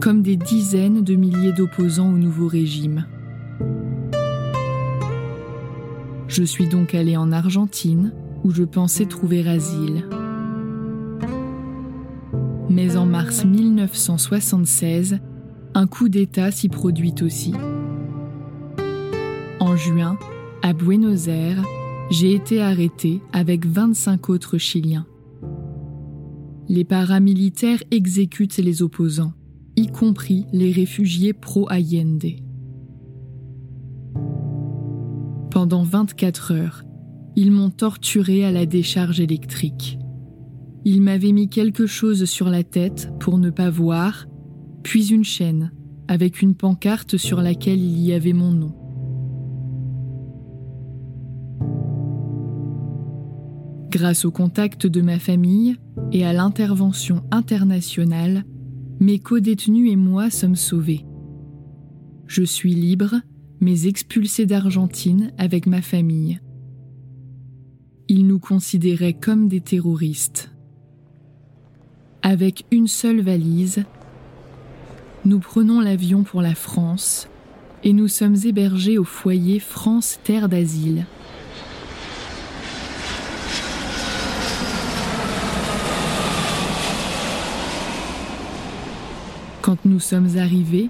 comme 0.00 0.22
des 0.22 0.36
dizaines 0.36 1.04
de 1.04 1.14
milliers 1.14 1.52
d'opposants 1.52 2.08
au 2.08 2.16
nouveau 2.16 2.48
régime. 2.48 3.06
Je 6.26 6.42
suis 6.42 6.66
donc 6.66 6.94
allé 6.94 7.16
en 7.18 7.32
Argentine, 7.32 8.14
où 8.42 8.50
je 8.50 8.64
pensais 8.64 9.04
trouver 9.04 9.46
asile. 9.46 10.06
Mais 12.70 12.96
en 12.96 13.04
mars 13.04 13.44
1976, 13.44 15.18
un 15.74 15.86
coup 15.86 16.08
d'État 16.08 16.50
s'y 16.50 16.68
produit 16.68 17.14
aussi. 17.20 17.52
En 19.58 19.76
juin, 19.76 20.18
à 20.62 20.72
Buenos 20.72 21.28
Aires, 21.28 21.62
j'ai 22.10 22.32
été 22.32 22.62
arrêté 22.62 23.20
avec 23.32 23.66
25 23.66 24.30
autres 24.30 24.56
Chiliens. 24.56 25.06
Les 26.68 26.84
paramilitaires 26.84 27.82
exécutent 27.90 28.58
les 28.58 28.82
opposants 28.82 29.34
y 29.80 29.86
compris 29.86 30.46
les 30.52 30.72
réfugiés 30.72 31.32
pro-Allende. 31.32 32.26
Pendant 35.50 35.82
24 35.82 36.52
heures, 36.52 36.84
ils 37.34 37.50
m'ont 37.50 37.70
torturé 37.70 38.44
à 38.44 38.52
la 38.52 38.66
décharge 38.66 39.20
électrique. 39.20 39.98
Ils 40.84 41.00
m'avaient 41.00 41.32
mis 41.32 41.48
quelque 41.48 41.86
chose 41.86 42.26
sur 42.26 42.50
la 42.50 42.62
tête 42.62 43.10
pour 43.20 43.38
ne 43.38 43.48
pas 43.48 43.70
voir, 43.70 44.26
puis 44.82 45.12
une 45.12 45.24
chaîne 45.24 45.72
avec 46.08 46.42
une 46.42 46.54
pancarte 46.54 47.16
sur 47.16 47.40
laquelle 47.40 47.80
il 47.80 48.00
y 48.00 48.12
avait 48.12 48.32
mon 48.32 48.52
nom. 48.52 48.74
Grâce 53.90 54.24
au 54.24 54.30
contact 54.30 54.86
de 54.86 55.00
ma 55.00 55.18
famille 55.18 55.76
et 56.12 56.24
à 56.24 56.32
l'intervention 56.32 57.22
internationale, 57.30 58.44
mes 59.00 59.18
co-détenus 59.18 59.90
et 59.90 59.96
moi 59.96 60.28
sommes 60.28 60.56
sauvés. 60.56 61.06
Je 62.26 62.42
suis 62.42 62.74
libre, 62.74 63.16
mais 63.58 63.86
expulsé 63.86 64.44
d'Argentine 64.44 65.32
avec 65.38 65.66
ma 65.66 65.80
famille. 65.80 66.38
Ils 68.08 68.26
nous 68.26 68.38
considéraient 68.38 69.14
comme 69.14 69.48
des 69.48 69.62
terroristes. 69.62 70.52
Avec 72.22 72.66
une 72.70 72.86
seule 72.86 73.22
valise, 73.22 73.84
nous 75.24 75.38
prenons 75.38 75.80
l'avion 75.80 76.22
pour 76.22 76.42
la 76.42 76.54
France 76.54 77.28
et 77.82 77.94
nous 77.94 78.08
sommes 78.08 78.36
hébergés 78.44 78.98
au 78.98 79.04
foyer 79.04 79.60
France 79.60 80.20
Terre 80.22 80.50
d'Asile. 80.50 81.06
Quand 89.62 89.84
nous 89.84 90.00
sommes 90.00 90.38
arrivés, 90.38 90.88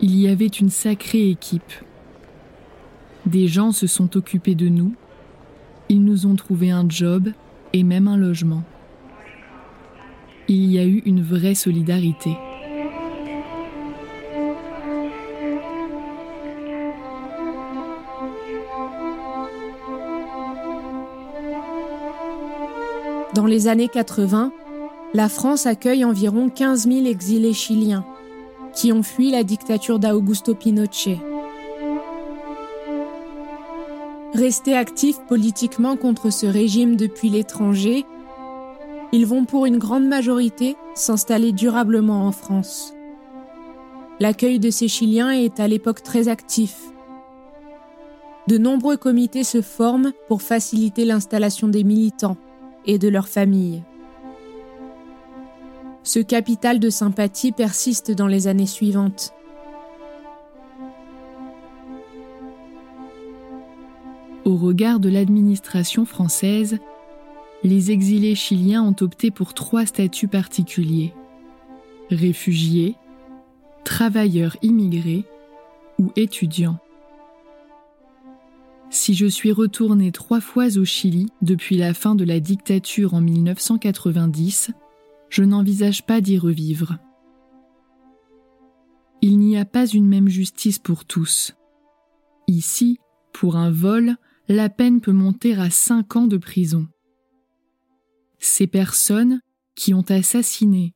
il 0.00 0.14
y 0.16 0.28
avait 0.28 0.46
une 0.46 0.68
sacrée 0.68 1.30
équipe. 1.30 1.72
Des 3.24 3.48
gens 3.48 3.72
se 3.72 3.86
sont 3.86 4.16
occupés 4.18 4.54
de 4.54 4.68
nous, 4.68 4.94
ils 5.88 6.04
nous 6.04 6.26
ont 6.26 6.36
trouvé 6.36 6.70
un 6.70 6.86
job 6.86 7.30
et 7.72 7.82
même 7.82 8.06
un 8.06 8.18
logement. 8.18 8.62
Il 10.48 10.70
y 10.70 10.78
a 10.78 10.84
eu 10.84 11.02
une 11.06 11.22
vraie 11.22 11.54
solidarité. 11.54 12.36
Dans 23.34 23.46
les 23.46 23.66
années 23.66 23.88
80, 23.88 24.52
la 25.14 25.28
France 25.28 25.66
accueille 25.66 26.04
environ 26.04 26.50
15 26.50 26.88
000 26.88 27.06
exilés 27.06 27.54
chiliens 27.54 28.04
qui 28.74 28.92
ont 28.92 29.04
fui 29.04 29.30
la 29.30 29.44
dictature 29.44 30.00
d'Augusto 30.00 30.56
Pinochet. 30.56 31.20
Restés 34.34 34.76
actifs 34.76 35.20
politiquement 35.28 35.96
contre 35.96 36.30
ce 36.30 36.46
régime 36.46 36.96
depuis 36.96 37.30
l'étranger, 37.30 38.04
ils 39.12 39.26
vont 39.26 39.44
pour 39.44 39.66
une 39.66 39.78
grande 39.78 40.08
majorité 40.08 40.76
s'installer 40.96 41.52
durablement 41.52 42.26
en 42.26 42.32
France. 42.32 42.92
L'accueil 44.18 44.58
de 44.58 44.70
ces 44.70 44.88
Chiliens 44.88 45.30
est 45.30 45.60
à 45.60 45.68
l'époque 45.68 46.02
très 46.02 46.26
actif. 46.26 46.76
de 48.48 48.58
nombreux 48.58 48.96
comités 48.96 49.44
se 49.44 49.62
forment 49.62 50.12
pour 50.28 50.42
faciliter 50.42 51.04
l'installation 51.04 51.68
des 51.68 51.84
militants 51.84 52.36
et 52.84 52.98
de 52.98 53.08
leurs 53.08 53.28
familles. 53.28 53.82
Ce 56.04 56.18
capital 56.18 56.80
de 56.80 56.90
sympathie 56.90 57.50
persiste 57.50 58.10
dans 58.10 58.26
les 58.26 58.46
années 58.46 58.66
suivantes. 58.66 59.32
Au 64.44 64.56
regard 64.56 65.00
de 65.00 65.08
l'administration 65.08 66.04
française, 66.04 66.76
les 67.62 67.90
exilés 67.90 68.34
chiliens 68.34 68.82
ont 68.82 68.94
opté 69.00 69.30
pour 69.30 69.54
trois 69.54 69.86
statuts 69.86 70.28
particuliers. 70.28 71.14
Réfugiés, 72.10 72.96
travailleurs 73.84 74.58
immigrés 74.60 75.24
ou 75.98 76.12
étudiants. 76.16 76.76
Si 78.90 79.14
je 79.14 79.26
suis 79.26 79.52
retourné 79.52 80.12
trois 80.12 80.42
fois 80.42 80.76
au 80.76 80.84
Chili 80.84 81.30
depuis 81.40 81.78
la 81.78 81.94
fin 81.94 82.14
de 82.14 82.24
la 82.24 82.40
dictature 82.40 83.14
en 83.14 83.22
1990, 83.22 84.70
je 85.34 85.42
n'envisage 85.42 86.06
pas 86.06 86.20
d'y 86.20 86.38
revivre. 86.38 86.96
Il 89.20 89.40
n'y 89.40 89.58
a 89.58 89.64
pas 89.64 89.84
une 89.84 90.06
même 90.06 90.28
justice 90.28 90.78
pour 90.78 91.04
tous. 91.04 91.56
Ici, 92.46 93.00
pour 93.32 93.56
un 93.56 93.72
vol, 93.72 94.14
la 94.46 94.68
peine 94.68 95.00
peut 95.00 95.10
monter 95.10 95.56
à 95.56 95.70
cinq 95.70 96.14
ans 96.14 96.28
de 96.28 96.36
prison. 96.36 96.86
Ces 98.38 98.68
personnes 98.68 99.40
qui 99.74 99.92
ont 99.92 100.08
assassiné, 100.08 100.94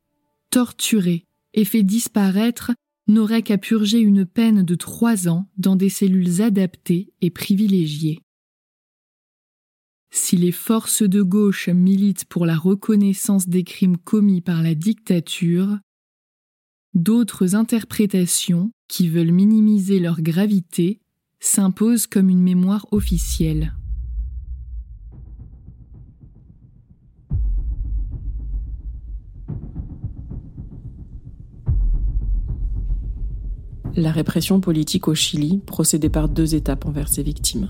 torturé 0.51 1.25
et 1.53 1.65
fait 1.65 1.83
disparaître 1.83 2.71
n'auraient 3.09 3.43
qu'à 3.43 3.57
purger 3.57 3.99
une 3.99 4.25
peine 4.25 4.63
de 4.63 4.75
trois 4.75 5.27
ans 5.27 5.49
dans 5.57 5.75
des 5.75 5.89
cellules 5.89 6.41
adaptées 6.41 7.11
et 7.19 7.29
privilégiées. 7.29 8.21
Si 10.11 10.37
les 10.37 10.51
forces 10.51 11.03
de 11.03 11.21
gauche 11.21 11.69
militent 11.69 12.25
pour 12.25 12.45
la 12.45 12.57
reconnaissance 12.57 13.47
des 13.47 13.63
crimes 13.63 13.97
commis 13.97 14.41
par 14.41 14.63
la 14.63 14.73
dictature, 14.73 15.77
d'autres 16.93 17.55
interprétations, 17.55 18.71
qui 18.87 19.07
veulent 19.07 19.31
minimiser 19.31 19.99
leur 19.99 20.21
gravité, 20.21 20.99
s'imposent 21.39 22.07
comme 22.07 22.29
une 22.29 22.41
mémoire 22.41 22.87
officielle. 22.91 23.75
La 33.95 34.11
répression 34.11 34.59
politique 34.59 35.07
au 35.07 35.15
Chili 35.15 35.59
procédait 35.65 36.09
par 36.09 36.29
deux 36.29 36.55
étapes 36.55 36.85
envers 36.85 37.09
ses 37.09 37.23
victimes. 37.23 37.69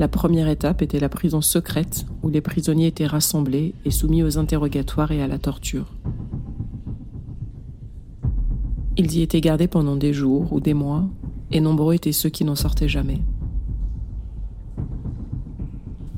La 0.00 0.08
première 0.08 0.48
étape 0.48 0.80
était 0.80 0.98
la 0.98 1.10
prison 1.10 1.42
secrète 1.42 2.06
où 2.22 2.30
les 2.30 2.40
prisonniers 2.40 2.86
étaient 2.86 3.04
rassemblés 3.06 3.74
et 3.84 3.90
soumis 3.90 4.22
aux 4.22 4.38
interrogatoires 4.38 5.12
et 5.12 5.20
à 5.20 5.26
la 5.26 5.38
torture. 5.38 5.92
Ils 8.96 9.14
y 9.14 9.20
étaient 9.20 9.42
gardés 9.42 9.68
pendant 9.68 9.96
des 9.96 10.14
jours 10.14 10.54
ou 10.54 10.60
des 10.60 10.72
mois, 10.72 11.04
et 11.50 11.60
nombreux 11.60 11.92
étaient 11.92 12.12
ceux 12.12 12.30
qui 12.30 12.46
n'en 12.46 12.54
sortaient 12.54 12.88
jamais. 12.88 13.20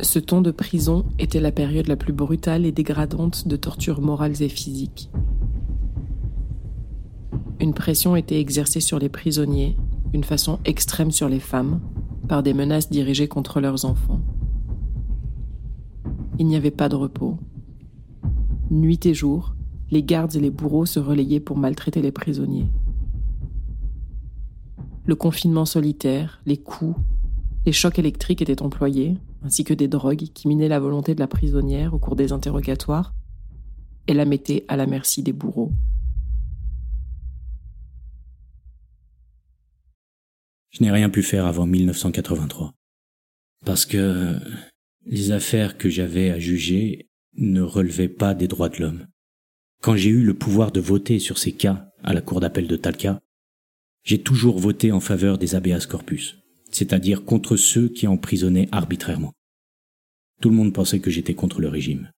Ce 0.00 0.20
temps 0.20 0.42
de 0.42 0.52
prison 0.52 1.04
était 1.18 1.40
la 1.40 1.50
période 1.50 1.88
la 1.88 1.96
plus 1.96 2.12
brutale 2.12 2.66
et 2.66 2.72
dégradante 2.72 3.48
de 3.48 3.56
tortures 3.56 4.00
morales 4.00 4.42
et 4.42 4.48
physiques. 4.48 5.10
Une 7.58 7.74
pression 7.74 8.14
était 8.14 8.38
exercée 8.38 8.80
sur 8.80 9.00
les 9.00 9.08
prisonniers, 9.08 9.76
une 10.12 10.22
façon 10.22 10.60
extrême 10.64 11.10
sur 11.10 11.28
les 11.28 11.40
femmes, 11.40 11.80
par 12.28 12.42
des 12.42 12.54
menaces 12.54 12.90
dirigées 12.90 13.28
contre 13.28 13.60
leurs 13.60 13.84
enfants. 13.84 14.20
Il 16.38 16.46
n'y 16.46 16.56
avait 16.56 16.70
pas 16.70 16.88
de 16.88 16.96
repos. 16.96 17.38
Nuit 18.70 19.04
et 19.06 19.14
jour, 19.14 19.54
les 19.90 20.02
gardes 20.02 20.34
et 20.34 20.40
les 20.40 20.50
bourreaux 20.50 20.86
se 20.86 20.98
relayaient 20.98 21.40
pour 21.40 21.58
maltraiter 21.58 22.00
les 22.00 22.12
prisonniers. 22.12 22.68
Le 25.04 25.14
confinement 25.14 25.64
solitaire, 25.64 26.40
les 26.46 26.56
coups, 26.56 26.96
les 27.66 27.72
chocs 27.72 27.98
électriques 27.98 28.40
étaient 28.40 28.62
employés, 28.62 29.18
ainsi 29.44 29.64
que 29.64 29.74
des 29.74 29.88
drogues 29.88 30.28
qui 30.32 30.48
minaient 30.48 30.68
la 30.68 30.80
volonté 30.80 31.14
de 31.14 31.20
la 31.20 31.26
prisonnière 31.26 31.94
au 31.94 31.98
cours 31.98 32.16
des 32.16 32.32
interrogatoires 32.32 33.14
et 34.06 34.14
la 34.14 34.24
mettaient 34.24 34.64
à 34.68 34.76
la 34.76 34.86
merci 34.86 35.22
des 35.22 35.32
bourreaux. 35.32 35.72
Je 40.72 40.82
n'ai 40.82 40.90
rien 40.90 41.10
pu 41.10 41.22
faire 41.22 41.46
avant 41.46 41.66
1983. 41.66 42.74
Parce 43.64 43.86
que 43.86 44.38
les 45.04 45.30
affaires 45.30 45.76
que 45.76 45.88
j'avais 45.88 46.30
à 46.30 46.38
juger 46.38 47.08
ne 47.36 47.60
relevaient 47.60 48.08
pas 48.08 48.34
des 48.34 48.48
droits 48.48 48.68
de 48.68 48.80
l'homme. 48.80 49.06
Quand 49.82 49.96
j'ai 49.96 50.10
eu 50.10 50.22
le 50.22 50.34
pouvoir 50.34 50.72
de 50.72 50.80
voter 50.80 51.18
sur 51.18 51.38
ces 51.38 51.52
cas 51.52 51.88
à 52.02 52.14
la 52.14 52.20
cour 52.20 52.40
d'appel 52.40 52.66
de 52.66 52.76
Talca, 52.76 53.20
j'ai 54.04 54.22
toujours 54.22 54.58
voté 54.58 54.92
en 54.92 55.00
faveur 55.00 55.38
des 55.38 55.54
habeas 55.54 55.86
corpus, 55.86 56.38
c'est-à-dire 56.70 57.24
contre 57.24 57.56
ceux 57.56 57.88
qui 57.88 58.06
emprisonnaient 58.06 58.68
arbitrairement. 58.72 59.32
Tout 60.40 60.50
le 60.50 60.56
monde 60.56 60.72
pensait 60.72 61.00
que 61.00 61.10
j'étais 61.10 61.34
contre 61.34 61.60
le 61.60 61.68
régime. 61.68 62.10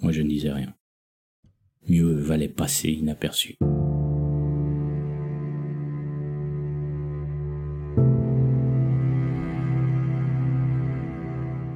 Moi, 0.00 0.12
je 0.12 0.22
ne 0.22 0.28
disais 0.28 0.52
rien. 0.52 0.74
Mieux 1.88 2.12
valait 2.14 2.48
passer 2.48 2.90
inaperçu. 2.90 3.56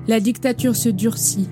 La 0.09 0.21
dictature 0.21 0.77
se 0.77 0.88
durcit. 0.88 1.49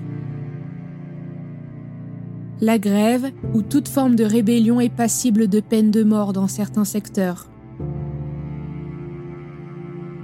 La 2.61 2.79
grève 2.79 3.31
ou 3.53 3.61
toute 3.61 3.89
forme 3.89 4.15
de 4.15 4.23
rébellion 4.23 4.79
est 4.79 4.93
passible 4.93 5.49
de 5.49 5.59
peine 5.59 5.91
de 5.91 6.03
mort 6.03 6.31
dans 6.31 6.47
certains 6.47 6.85
secteurs. 6.85 7.49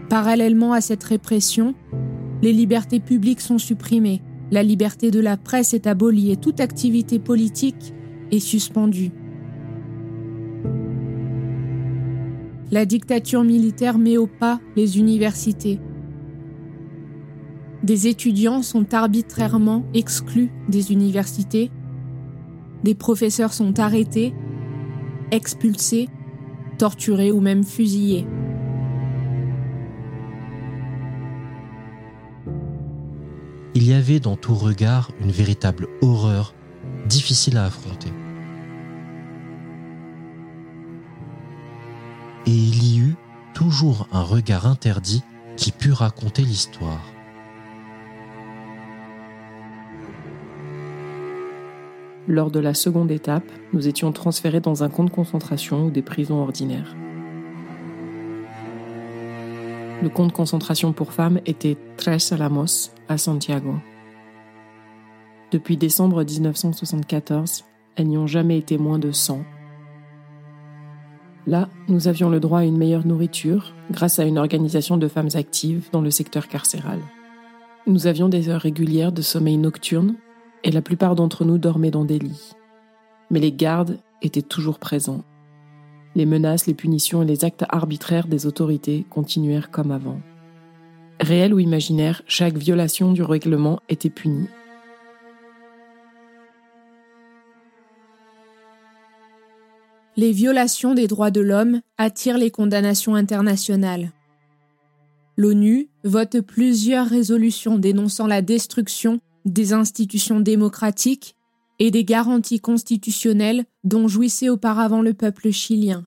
Parallèlement 0.10 0.72
à 0.72 0.82
cette 0.82 1.04
répression, 1.04 1.76
les 2.42 2.54
libertés 2.54 3.00
publiques 3.00 3.42
sont 3.42 3.58
supprimées, 3.58 4.22
la 4.50 4.64
liberté 4.64 5.12
de 5.12 5.20
la 5.20 5.38
presse 5.38 5.74
est 5.74 5.88
abolie 5.88 6.32
et 6.32 6.38
toute 6.38 6.60
activité 6.60 7.20
politique 7.20 7.94
est 8.32 8.40
suspendue. 8.40 9.12
La 12.72 12.86
dictature 12.86 13.44
militaire 13.44 13.98
met 13.98 14.16
au 14.16 14.28
pas 14.28 14.62
les 14.78 14.98
universités, 14.98 15.80
des 17.84 18.08
étudiants 18.08 18.62
sont 18.62 18.94
arbitrairement 18.94 19.84
exclus 19.94 20.52
des 20.70 20.92
universités. 20.92 21.72
Des 22.84 22.96
professeurs 22.96 23.54
sont 23.54 23.80
arrêtés, 23.80 24.34
expulsés, 25.32 26.10
torturés 26.78 27.32
ou 27.32 27.42
même 27.42 27.64
fusillés. 27.64 28.28
Il 33.74 33.88
y 33.88 33.94
avait 33.94 34.20
dans 34.20 34.36
tout 34.36 34.54
regard 34.54 35.12
une 35.22 35.32
véritable 35.32 35.88
horreur 36.02 36.54
difficile 37.08 37.58
à 37.58 37.66
affronter. 37.66 38.10
Et 42.46 42.52
il 42.52 42.84
y 42.84 43.00
eut 43.00 43.16
toujours 43.54 44.08
un 44.12 44.24
regard 44.24 44.68
interdit 44.68 45.24
qui 45.56 45.72
put 45.72 45.92
raconter 45.92 46.42
l'histoire. 46.42 47.11
Lors 52.32 52.50
de 52.50 52.62
la 52.62 52.74
seconde 52.74 53.12
étape, 53.12 53.44
nous 53.74 53.90
étions 53.90 54.14
transférés 54.14 54.62
dans 54.62 54.86
un 54.86 54.90
camp 54.90 55.04
de 55.04 55.10
concentration 55.10 55.88
ou 55.88 55.92
des 55.92 56.02
prisons 56.02 56.42
ordinaires. 56.42 56.96
Le 60.02 60.08
camp 60.08 60.28
de 60.28 60.32
concentration 60.32 60.94
pour 60.94 61.12
femmes 61.12 61.42
était 61.46 61.76
Tres 61.98 62.32
Alamos, 62.32 62.92
à 63.10 63.18
Santiago. 63.18 63.74
Depuis 65.52 65.76
décembre 65.76 66.24
1974, 66.24 67.66
elles 67.98 68.08
n'y 68.08 68.18
ont 68.18 68.28
jamais 68.28 68.58
été 68.58 68.78
moins 68.78 68.98
de 68.98 69.12
100. 69.12 69.44
Là, 71.48 71.68
nous 71.90 72.08
avions 72.08 72.30
le 72.30 72.40
droit 72.40 72.60
à 72.60 72.64
une 72.64 72.78
meilleure 72.78 73.06
nourriture 73.06 73.74
grâce 73.92 74.20
à 74.20 74.24
une 74.24 74.38
organisation 74.38 74.96
de 74.96 75.10
femmes 75.10 75.32
actives 75.34 75.90
dans 75.92 76.00
le 76.00 76.12
secteur 76.12 76.48
carcéral. 76.48 77.00
Nous 77.88 78.08
avions 78.08 78.30
des 78.30 78.48
heures 78.48 78.62
régulières 78.62 79.12
de 79.12 79.22
sommeil 79.22 79.58
nocturne 79.58 80.16
et 80.64 80.72
la 80.72 80.82
plupart 80.82 81.16
d'entre 81.16 81.46
nous 81.46 81.58
dormaient 81.58 81.92
dans 81.92 82.06
des 82.06 82.20
lits. 82.20 82.52
Mais 83.30 83.40
les 83.40 83.52
gardes 83.52 83.98
étaient 84.22 84.42
toujours 84.42 84.80
présents. 84.80 85.24
Les 86.16 86.26
menaces, 86.26 86.68
les 86.68 86.74
punitions 86.74 87.22
et 87.24 87.26
les 87.26 87.46
actes 87.46 87.66
arbitraires 87.70 88.28
des 88.28 88.46
autorités 88.46 89.06
continuèrent 89.10 89.72
comme 89.72 89.92
avant. 89.92 90.20
Réel 91.20 91.54
ou 91.54 91.60
imaginaire, 91.60 92.22
chaque 92.28 92.58
violation 92.58 93.14
du 93.14 93.24
règlement 93.24 93.80
était 93.90 94.10
punie. 94.10 94.48
Les 100.18 100.34
violations 100.34 100.94
des 100.94 101.08
droits 101.08 101.32
de 101.32 101.42
l'homme 101.42 101.80
attirent 101.98 102.38
les 102.38 102.52
condamnations 102.52 103.16
internationales. 103.16 104.12
l'ONU 105.38 105.88
vote 106.04 106.42
plusieurs 106.42 107.08
résolutions 107.08 107.78
dénonçant 107.78 108.28
la 108.28 108.42
destruction 108.42 109.22
des 109.46 109.74
institutions 109.74 110.40
démocratiques 110.40 111.36
et 111.80 111.92
des 111.92 112.06
garanties 112.06 112.60
constitutionnelles 112.60 113.66
dont 113.84 114.08
jouissait 114.08 114.50
auparavant 114.50 115.02
le 115.02 115.14
peuple 115.14 115.52
chilien. 115.52 116.06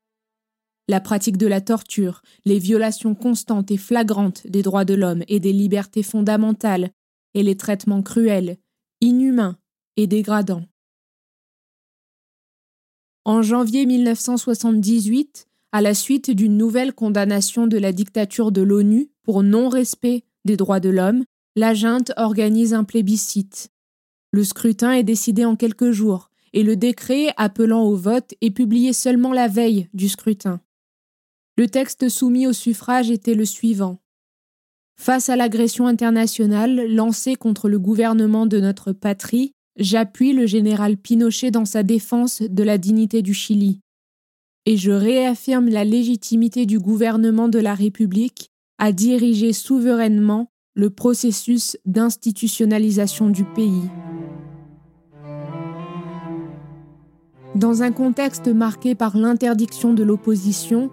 La 0.87 1.01
pratique 1.01 1.39
de 1.39 1.47
la 1.47 1.61
torture, 1.61 2.23
les 2.45 2.59
violations 2.59 3.15
constantes 3.15 3.71
et 3.71 3.79
flagrantes 3.79 4.47
des 4.47 4.63
droits 4.63 4.85
de 4.85 4.95
l'homme 4.95 5.25
et 5.29 5.41
des 5.41 5.53
libertés 5.53 6.03
fondamentales, 6.03 6.91
et 7.35 7.43
les 7.43 7.57
traitements 7.57 8.03
cruels, 8.03 8.59
inhumains 9.01 9.59
et 9.97 10.07
dégradants. 10.07 10.65
En 13.25 13.43
janvier 13.43 13.87
1978, 13.87 15.49
à 15.73 15.81
la 15.81 15.95
suite 15.95 16.31
d'une 16.31 16.57
nouvelle 16.57 16.93
condamnation 16.93 17.67
de 17.67 17.79
la 17.79 17.93
dictature 17.93 18.53
de 18.53 18.63
l'ONU 18.63 19.11
pour 19.23 19.43
non-respect 19.43 20.23
des 20.45 20.57
droits 20.57 20.81
de 20.81 20.91
l'homme, 20.91 21.25
la 21.57 21.73
junte 21.73 22.13
organise 22.17 22.75
un 22.75 22.85
plébiscite. 22.85 23.71
Le 24.33 24.43
scrutin 24.43 24.93
est 24.93 25.05
décidé 25.05 25.45
en 25.45 25.55
quelques 25.55 25.93
jours 25.93 26.31
et 26.53 26.63
le 26.63 26.77
décret 26.77 27.33
appelant 27.37 27.83
au 27.83 27.97
vote 27.97 28.35
est 28.41 28.51
publié 28.51 28.93
seulement 28.93 29.33
la 29.33 29.49
veille 29.49 29.89
du 29.95 30.09
scrutin. 30.09 30.61
Le 31.57 31.69
texte 31.69 32.09
soumis 32.09 32.47
au 32.47 32.53
suffrage 32.53 33.11
était 33.11 33.35
le 33.35 33.45
suivant. 33.45 33.99
Face 34.97 35.29
à 35.29 35.37
l'agression 35.37 35.87
internationale 35.87 36.93
lancée 36.93 37.37
contre 37.37 37.69
le 37.69 37.79
gouvernement 37.79 38.47
de 38.47 38.59
notre 38.59 38.93
patrie, 38.93 39.53
j'appuie 39.77 40.33
le 40.33 40.47
général 40.47 40.97
Pinochet 40.97 41.51
dans 41.51 41.65
sa 41.65 41.83
défense 41.83 42.43
de 42.43 42.63
la 42.63 42.79
dignité 42.79 43.23
du 43.23 43.35
Chili. 43.35 43.81
Et 44.67 44.77
je 44.77 44.93
réaffirme 44.93 45.69
la 45.69 45.85
légitimité 45.85 46.67
du 46.67 46.79
gouvernement 46.79 47.49
de 47.49 47.59
la 47.59 47.75
République 47.75 48.49
à 48.79 48.93
diriger 48.93 49.53
souverainement 49.53 50.49
le 50.75 50.91
processus 50.91 51.79
d'institutionnalisation 51.87 53.31
du 53.31 53.45
pays. 53.45 53.89
Dans 57.55 57.83
un 57.83 57.93
contexte 57.93 58.49
marqué 58.49 58.97
par 58.97 59.17
l'interdiction 59.17 59.95
de 59.95 60.03
l'opposition, 60.03 60.91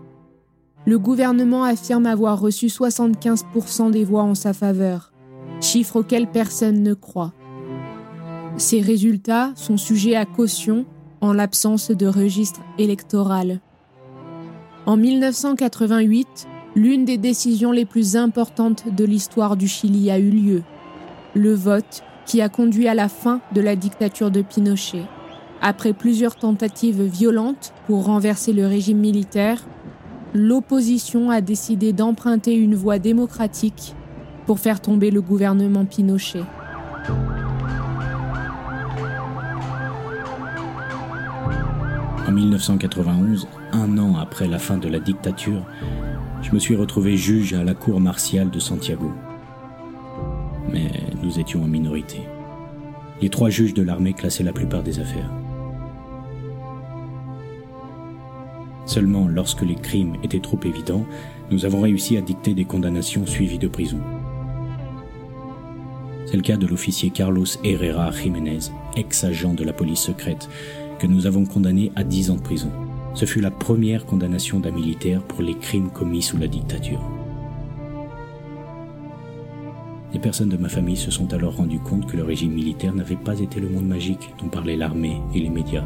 le 0.86 1.00
gouvernement 1.00 1.64
affirme 1.64 2.06
avoir 2.06 2.40
reçu 2.40 2.68
75% 2.68 3.90
des 3.90 4.04
voix 4.04 4.24
en 4.24 4.36
sa 4.36 4.54
faveur, 4.54 5.12
chiffre 5.60 5.98
auquel 5.98 6.30
personne 6.30 6.84
ne 6.84 6.94
croit. 6.94 7.34
Ces 8.58 8.82
résultats 8.82 9.52
sont 9.56 9.78
sujets 9.78 10.16
à 10.16 10.26
caution 10.26 10.86
en 11.22 11.34
l'absence 11.34 11.90
de 11.90 12.06
registre 12.06 12.62
électoral. 12.78 13.60
En 14.86 14.98
1988, 14.98 16.48
l'une 16.76 17.05
des 17.05 17.17
décisions 17.17 17.72
les 17.72 17.86
plus 17.86 18.15
importantes 18.15 18.86
de 18.95 19.03
l'histoire 19.03 19.57
du 19.57 19.67
Chili 19.67 20.09
a 20.09 20.19
eu 20.19 20.30
lieu, 20.30 20.63
le 21.36 21.53
vote 21.53 22.03
qui 22.26 22.41
a 22.41 22.49
conduit 22.49 22.88
à 22.88 22.93
la 22.93 23.09
fin 23.09 23.41
de 23.53 23.61
la 23.61 23.76
dictature 23.76 24.32
de 24.32 24.41
Pinochet. 24.41 25.03
Après 25.61 25.93
plusieurs 25.93 26.36
tentatives 26.36 27.03
violentes 27.03 27.74
pour 27.88 28.05
renverser 28.05 28.53
le 28.53 28.65
régime 28.65 28.99
militaire, 28.99 29.63
l'opposition 30.34 31.30
a 31.30 31.41
décidé 31.41 31.93
d'emprunter 31.93 32.55
une 32.55 32.76
voie 32.76 32.99
démocratique 32.99 33.95
pour 34.45 34.59
faire 34.59 34.82
tomber 34.82 35.11
le 35.11 35.22
gouvernement 35.22 35.86
Pinochet. 35.86 36.43
En 42.28 42.32
1991, 42.32 43.47
un 43.74 43.97
an 43.97 44.15
après 44.15 44.47
la 44.47 44.57
fin 44.57 44.78
de 44.78 44.88
la 44.88 44.99
dictature, 44.99 45.63
je 46.42 46.52
me 46.54 46.60
suis 46.60 46.76
retrouvé 46.76 47.18
juge 47.18 47.54
à 47.54 47.64
la 47.64 47.74
cour 47.74 48.00
martiale 48.00 48.50
de 48.50 48.60
Santiago. 48.60 49.12
Mais 50.72 50.92
nous 51.22 51.39
étions 51.39 51.64
en 51.64 51.68
minorité. 51.68 52.22
Les 53.22 53.30
trois 53.30 53.50
juges 53.50 53.74
de 53.74 53.84
l'armée 53.84 54.14
classaient 54.14 54.44
la 54.44 54.54
plupart 54.54 54.84
des 54.84 55.00
affaires. 55.00 55.32
Seulement 58.86 59.28
lorsque 59.28 59.62
les 59.62 59.76
crimes 59.76 60.18
étaient 60.24 60.39
trop 60.39 60.60
évidents, 60.66 61.06
nous 61.52 61.66
avons 61.66 61.82
réussi 61.82 62.18
à 62.18 62.22
dicter 62.22 62.54
des 62.54 62.66
condamnations 62.66 63.26
suivies 63.26 63.60
de 63.60 63.68
prison. 63.68 64.00
C'est 66.26 66.38
le 66.38 66.44
cas 66.44 66.58
de 66.58 66.68
l'officier 66.68 67.10
Carlos 67.10 67.46
Herrera 67.64 68.12
Jiménez, 68.12 68.72
ex-agent 68.96 69.54
de 69.54 69.64
la 69.64 69.74
police 69.74 70.00
secrète, 70.00 70.50
que 71.00 71.08
nous 71.08 71.28
avons 71.28 71.46
condamné 71.46 71.92
à 71.96 72.04
10 72.04 72.32
ans 72.32 72.36
de 72.36 72.42
prison. 72.42 72.72
Ce 73.14 73.26
fut 73.26 73.41
la 73.41 73.51
première 73.51 74.05
condamnation 74.05 74.59
d'un 74.59 74.72
militaire 74.72 75.22
pour 75.22 75.41
les 75.41 75.57
crimes 75.57 75.89
commis 75.89 76.22
sous 76.22 76.38
la 76.38 76.47
dictature. 76.47 77.01
Les 80.14 80.20
personnes 80.20 80.49
de 80.49 80.57
ma 80.57 80.70
famille 80.70 80.97
se 80.97 81.12
sont 81.12 81.34
alors 81.34 81.55
rendues 81.55 81.80
compte 81.80 82.05
que 82.05 82.18
le 82.18 82.24
régime 82.24 82.53
militaire 82.53 82.93
n'avait 82.93 83.16
pas 83.16 83.39
été 83.39 83.59
le 83.59 83.70
monde 83.70 83.88
magique 83.88 84.34
dont 84.39 84.49
parlaient 84.49 84.76
l'armée 84.76 85.22
et 85.34 85.39
les 85.39 85.49
médias. 85.49 85.86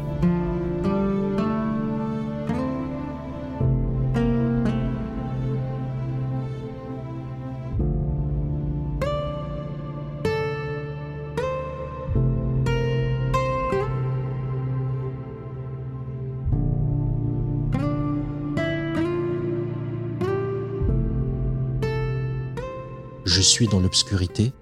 Suis 23.46 23.68
dans 23.68 23.80
l'obscurité, 23.80 24.52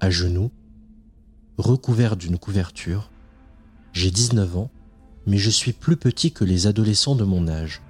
à 0.00 0.10
genoux, 0.10 0.50
recouvert 1.58 2.16
d'une 2.16 2.38
couverture. 2.38 3.10
J'ai 3.92 4.10
19 4.10 4.56
ans, 4.56 4.70
mais 5.26 5.36
je 5.36 5.50
suis 5.50 5.72
plus 5.72 5.96
petit 5.96 6.32
que 6.32 6.44
les 6.44 6.66
adolescents 6.66 7.14
de 7.14 7.24
mon 7.24 7.48
âge. 7.48 7.82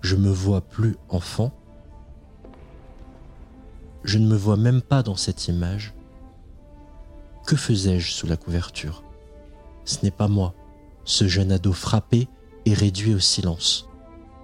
Je 0.00 0.16
me 0.16 0.30
vois 0.30 0.62
plus 0.62 0.96
enfant. 1.08 1.52
Je 4.02 4.18
ne 4.18 4.26
me 4.26 4.36
vois 4.36 4.56
même 4.56 4.82
pas 4.82 5.02
dans 5.02 5.16
cette 5.16 5.46
image. 5.48 5.94
Que 7.46 7.56
faisais-je 7.56 8.10
sous 8.10 8.26
la 8.26 8.36
couverture? 8.36 9.04
Ce 9.84 9.98
n'est 10.02 10.10
pas 10.10 10.28
moi, 10.28 10.54
ce 11.04 11.28
jeune 11.28 11.52
ado 11.52 11.72
frappé 11.72 12.28
et 12.64 12.74
réduit 12.74 13.14
au 13.14 13.20
silence. 13.20 13.88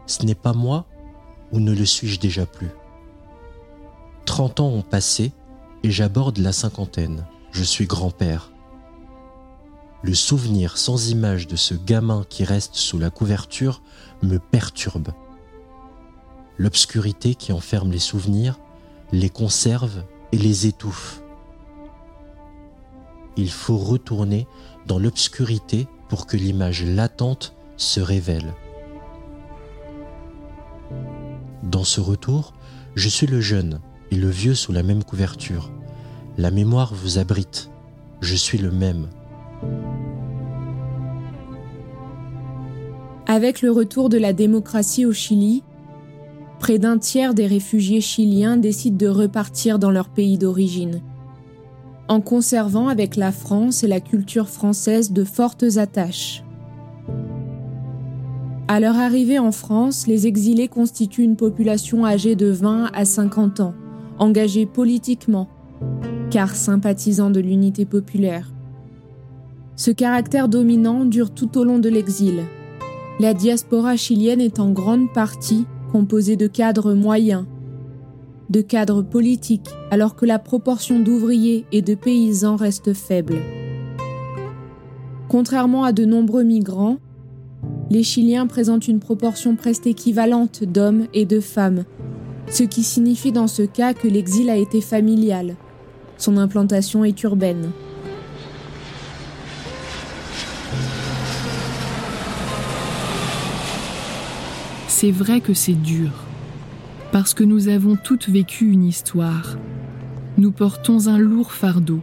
Ce 0.07 0.25
n'est 0.25 0.35
pas 0.35 0.53
moi 0.53 0.87
ou 1.53 1.61
ne 1.61 1.73
le 1.73 1.85
suis-je 1.85 2.21
déjà 2.21 2.47
plus? 2.47 2.71
30 4.27 4.61
ans 4.61 4.69
ont 4.69 4.83
passé 4.83 5.33
et 5.83 5.91
j'aborde 5.91 6.39
la 6.39 6.53
cinquantaine. 6.53 7.25
Je 7.53 7.63
suis 7.63 7.87
grand-père. 7.87 8.51
Le 10.03 10.15
souvenir 10.15 10.77
sans 10.77 11.11
image 11.11 11.47
de 11.47 11.57
ce 11.57 11.75
gamin 11.75 12.25
qui 12.29 12.45
reste 12.45 12.75
sous 12.75 12.99
la 12.99 13.09
couverture 13.09 13.83
me 14.23 14.39
perturbe. 14.39 15.13
L'obscurité 16.59 17.35
qui 17.35 17.53
enferme 17.53 17.93
les 17.93 17.99
souvenirs 17.99 18.59
les 19.13 19.31
conserve 19.31 20.05
et 20.33 20.39
les 20.39 20.67
étouffe. 20.67 21.23
Il 23.37 23.51
faut 23.51 23.79
retourner 23.79 24.47
dans 24.87 24.99
l'obscurité 24.99 25.87
pour 26.09 26.27
que 26.27 26.37
l'image 26.37 26.85
latente 26.85 27.55
se 27.77 28.01
révèle. 28.01 28.55
Dans 31.63 31.85
ce 31.85 32.01
retour, 32.01 32.55
je 32.95 33.09
suis 33.09 33.27
le 33.27 33.41
jeune 33.41 33.81
et 34.11 34.17
le 34.17 34.29
vieux 34.29 34.55
sous 34.55 34.73
la 34.73 34.83
même 34.83 35.05
couverture. 35.05 35.71
La 36.39 36.51
mémoire 36.51 36.95
vous 36.95 37.19
abrite. 37.19 37.71
Je 38.21 38.35
suis 38.35 38.59
le 38.59 38.71
même. 38.71 39.09
Avec 43.27 43.63
le 43.63 43.71
retour 43.71 44.09
de 44.09 44.19
la 44.19 44.33
démocratie 44.33 45.07
au 45.07 45.13
Chili, 45.13 45.63
près 46.61 46.79
d'un 46.79 46.99
tiers 46.99 47.35
des 47.35 47.47
réfugiés 47.47 48.01
chiliens 48.01 48.57
décident 48.57 48.97
de 48.97 49.09
repartir 49.09 49.79
dans 49.79 49.91
leur 49.91 50.09
pays 50.09 50.39
d'origine, 50.39 51.01
en 52.09 52.21
conservant 52.21 52.89
avec 52.89 53.17
la 53.17 53.33
France 53.33 53.83
et 53.83 53.89
la 53.89 54.01
culture 54.01 54.49
française 54.49 55.13
de 55.13 55.25
fortes 55.25 55.77
attaches. 55.77 56.45
À 58.69 58.81
leur 58.81 58.97
arrivée 58.97 59.39
en 59.39 59.53
France, 59.53 60.07
les 60.07 60.27
exilés 60.27 60.69
constituent 60.69 61.23
une 61.23 61.37
population 61.37 62.05
âgée 62.05 62.37
de 62.37 62.49
20 62.49 62.91
à 62.93 63.05
50 63.05 63.61
ans 63.61 63.75
engagés 64.19 64.67
politiquement, 64.67 65.49
car 66.31 66.55
sympathisants 66.55 67.31
de 67.31 67.41
l'unité 67.41 67.85
populaire. 67.85 68.53
Ce 69.77 69.91
caractère 69.91 70.49
dominant 70.49 71.05
dure 71.05 71.31
tout 71.31 71.59
au 71.59 71.65
long 71.65 71.79
de 71.79 71.89
l'exil. 71.89 72.43
La 73.21 73.35
diaspora 73.35 73.97
chilienne 73.97 74.41
est 74.41 74.59
en 74.59 74.71
grande 74.71 75.13
partie 75.13 75.67
composée 75.93 76.37
de 76.37 76.47
cadres 76.47 76.95
moyens, 76.95 77.45
de 78.51 78.61
cadres 78.61 79.03
politiques, 79.03 79.69
alors 79.91 80.17
que 80.17 80.27
la 80.27 80.39
proportion 80.39 81.01
d'ouvriers 81.01 81.67
et 81.73 81.83
de 81.83 81.95
paysans 81.95 82.57
reste 82.57 82.93
faible. 82.93 83.37
Contrairement 85.29 85.85
à 85.85 85.93
de 85.93 86.05
nombreux 86.05 86.45
migrants, 86.45 86.99
les 87.91 88.03
Chiliens 88.03 88.47
présentent 88.47 88.89
une 88.89 89.01
proportion 89.01 89.57
presque 89.57 89.87
équivalente 89.87 90.65
d'hommes 90.65 91.07
et 91.15 91.25
de 91.25 91.41
femmes 91.41 91.85
ce 92.49 92.63
qui 92.63 92.83
signifie 92.83 93.33
dans 93.33 93.49
ce 93.49 93.63
cas 93.63 93.95
que 93.95 94.09
l'exil 94.09 94.51
a 94.51 94.57
été 94.57 94.81
familial. 94.81 95.57
Son 96.19 96.37
implantation 96.37 97.05
est 97.05 97.23
urbaine. 97.23 97.71
C'est 104.89 105.11
vrai 105.11 105.41
que 105.41 105.53
c'est 105.53 105.75
dur, 105.75 106.11
parce 107.13 107.35
que 107.35 107.45
nous 107.45 107.69
avons 107.69 107.97
toutes 107.97 108.31
vécu 108.31 108.71
une 108.71 108.85
histoire. 108.85 109.59
Nous 110.39 110.53
portons 110.53 111.09
un 111.09 111.19
lourd 111.19 111.53
fardeau, 111.53 112.01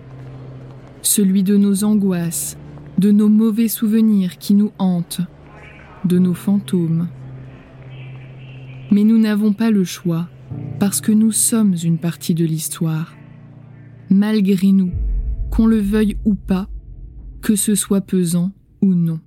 celui 1.02 1.42
de 1.42 1.58
nos 1.58 1.84
angoisses, 1.84 2.56
de 3.00 3.12
nos 3.12 3.30
mauvais 3.30 3.68
souvenirs 3.68 4.38
qui 4.38 4.54
nous 4.54 4.72
hantent, 4.78 5.22
de 6.06 6.20
nos 6.20 6.36
fantômes. 6.36 7.08
Mais 8.92 9.04
nous 9.04 9.18
n'avons 9.18 9.54
pas 9.54 9.72
le 9.72 9.84
choix, 9.84 10.28
parce 10.80 11.02
que 11.02 11.12
nous 11.12 11.32
sommes 11.32 11.76
une 11.84 11.98
partie 11.98 12.34
de 12.34 12.46
l'histoire. 12.46 13.14
Malgré 14.10 14.72
nous, 14.72 14.92
qu'on 15.50 15.66
le 15.66 15.80
veuille 15.80 16.18
ou 16.26 16.36
pas, 16.36 16.68
que 17.42 17.56
ce 17.56 17.76
soit 17.76 18.02
pesant 18.02 18.52
ou 18.82 18.94
non. 18.94 19.20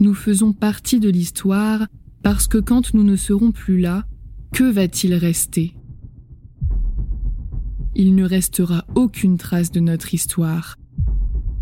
Nous 0.00 0.14
faisons 0.14 0.52
partie 0.52 1.00
de 1.00 1.08
l'histoire 1.08 1.86
parce 2.22 2.46
que 2.46 2.58
quand 2.58 2.94
nous 2.94 3.04
ne 3.04 3.16
serons 3.16 3.52
plus 3.52 3.80
là, 3.80 4.06
que 4.52 4.64
va-t-il 4.64 5.14
rester? 5.14 5.74
Il 7.94 8.14
ne 8.14 8.24
restera 8.24 8.84
aucune 8.94 9.38
trace 9.38 9.70
de 9.70 9.80
notre 9.80 10.14
histoire. 10.14 10.76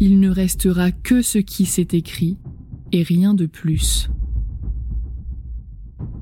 Il 0.00 0.18
ne 0.18 0.30
restera 0.30 0.92
que 0.92 1.20
ce 1.20 1.38
qui 1.38 1.66
s'est 1.66 1.88
écrit 1.92 2.38
et 2.92 3.02
rien 3.02 3.34
de 3.34 3.46
plus. 3.46 4.08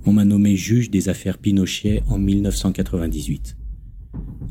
On 0.06 0.14
m'a 0.14 0.24
nommé 0.24 0.56
juge 0.56 0.90
des 0.90 1.10
affaires 1.10 1.36
Pinochet 1.36 2.02
en 2.08 2.18
1998. 2.18 3.58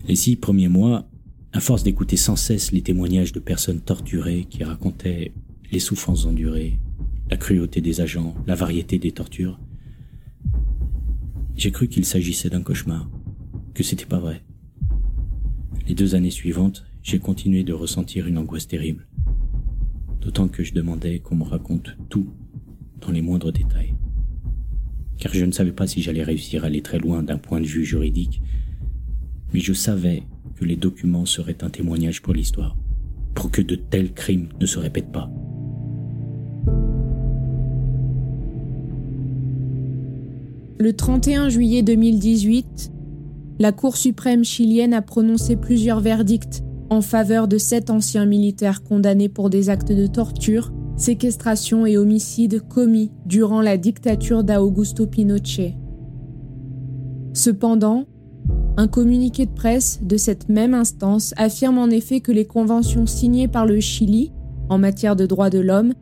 Les 0.08 0.16
six 0.16 0.36
premiers 0.36 0.68
mois, 0.68 1.10
à 1.54 1.60
force 1.60 1.82
d'écouter 1.82 2.18
sans 2.18 2.36
cesse 2.36 2.72
les 2.72 2.84
témoignages 2.84 3.32
de 3.32 3.40
personnes 3.40 3.82
torturées 3.82 4.46
qui 4.48 4.64
racontaient 4.64 5.34
les 5.72 5.80
souffrances 5.80 6.26
endurées, 6.26 6.80
la 7.32 7.38
cruauté 7.38 7.82
des 7.82 8.00
agents, 8.00 8.36
la 8.46 8.54
variété 8.54 9.00
des 9.00 9.12
tortures. 9.12 9.60
J'ai 11.56 11.72
cru 11.72 11.88
qu'il 11.88 12.06
s'agissait 12.06 12.52
d'un 12.52 12.62
cauchemar, 12.62 13.10
que 13.74 13.84
c'était 13.84 14.06
pas 14.06 14.20
vrai. 14.20 14.44
Les 15.88 15.96
deux 15.96 16.14
années 16.14 16.30
suivantes, 16.30 16.86
j'ai 17.02 17.18
continué 17.18 17.64
de 17.64 17.74
ressentir 17.74 18.28
une 18.28 18.38
angoisse 18.38 18.68
terrible, 18.68 19.08
d'autant 20.22 20.48
que 20.48 20.64
je 20.64 20.74
demandais 20.74 21.20
qu'on 21.20 21.36
me 21.36 21.44
raconte 21.44 21.98
tout 22.10 22.30
dans 23.02 23.12
les 23.12 23.24
moindres 23.24 23.52
détails. 23.52 23.96
Car 25.20 25.34
je 25.34 25.46
ne 25.46 25.52
savais 25.52 25.72
pas 25.72 25.86
si 25.86 26.02
j'allais 26.02 26.24
réussir 26.24 26.64
à 26.64 26.68
aller 26.68 26.82
très 26.82 26.98
loin 26.98 27.22
d'un 27.22 27.38
point 27.38 27.60
de 27.60 27.66
vue 27.66 27.86
juridique, 27.86 28.42
mais 29.54 29.60
je 29.60 29.74
savais 29.74 30.24
que 30.56 30.66
les 30.66 30.76
documents 30.76 31.26
seraient 31.26 31.64
un 31.64 31.70
témoignage 31.70 32.22
pour 32.22 32.34
l'histoire, 32.34 32.78
pour 33.36 33.52
que 33.52 33.62
de 33.62 33.76
tels 33.76 34.14
crimes 34.14 34.50
ne 34.60 34.66
se 34.66 34.80
répètent 34.80 35.12
pas. 35.12 35.30
Le 40.82 40.94
31 40.94 41.50
juillet 41.50 41.84
2018, 41.84 42.92
la 43.60 43.74
Cour 43.74 43.98
suprême 43.98 44.46
chilienne 44.46 44.94
a 44.94 45.02
prononcé 45.02 45.58
plusieurs 45.58 46.00
verdicts 46.00 46.64
en 46.90 47.02
faveur 47.02 47.50
de 47.50 47.58
sept 47.58 47.90
anciens 47.90 48.26
militaires 48.26 48.82
condamnés 48.84 49.28
pour 49.28 49.50
des 49.50 49.70
actes 49.70 49.92
de 49.92 50.08
torture, 50.08 50.72
séquestration 51.00 51.86
et 51.86 51.98
homicide 51.98 52.62
commis 52.68 53.12
durant 53.26 53.62
la 53.62 53.78
dictature 53.78 54.44
d'Augusto 54.44 55.08
Pinochet. 55.08 55.76
Cependant, 57.34 58.06
un 58.76 58.88
communiqué 58.88 59.46
de 59.46 59.52
presse 59.52 60.02
de 60.04 60.18
cette 60.18 60.50
même 60.50 60.74
instance 60.74 61.34
affirme 61.38 61.78
en 61.78 61.88
effet 61.88 62.20
que 62.20 62.32
les 62.32 62.46
conventions 62.46 63.06
signées 63.06 63.48
par 63.48 63.66
le 63.66 63.80
Chili 63.80 64.34
en 64.68 64.78
matière 64.78 65.16
de 65.16 65.26
droits 65.26 65.50
de 65.50 65.60
l'homme 65.60 65.94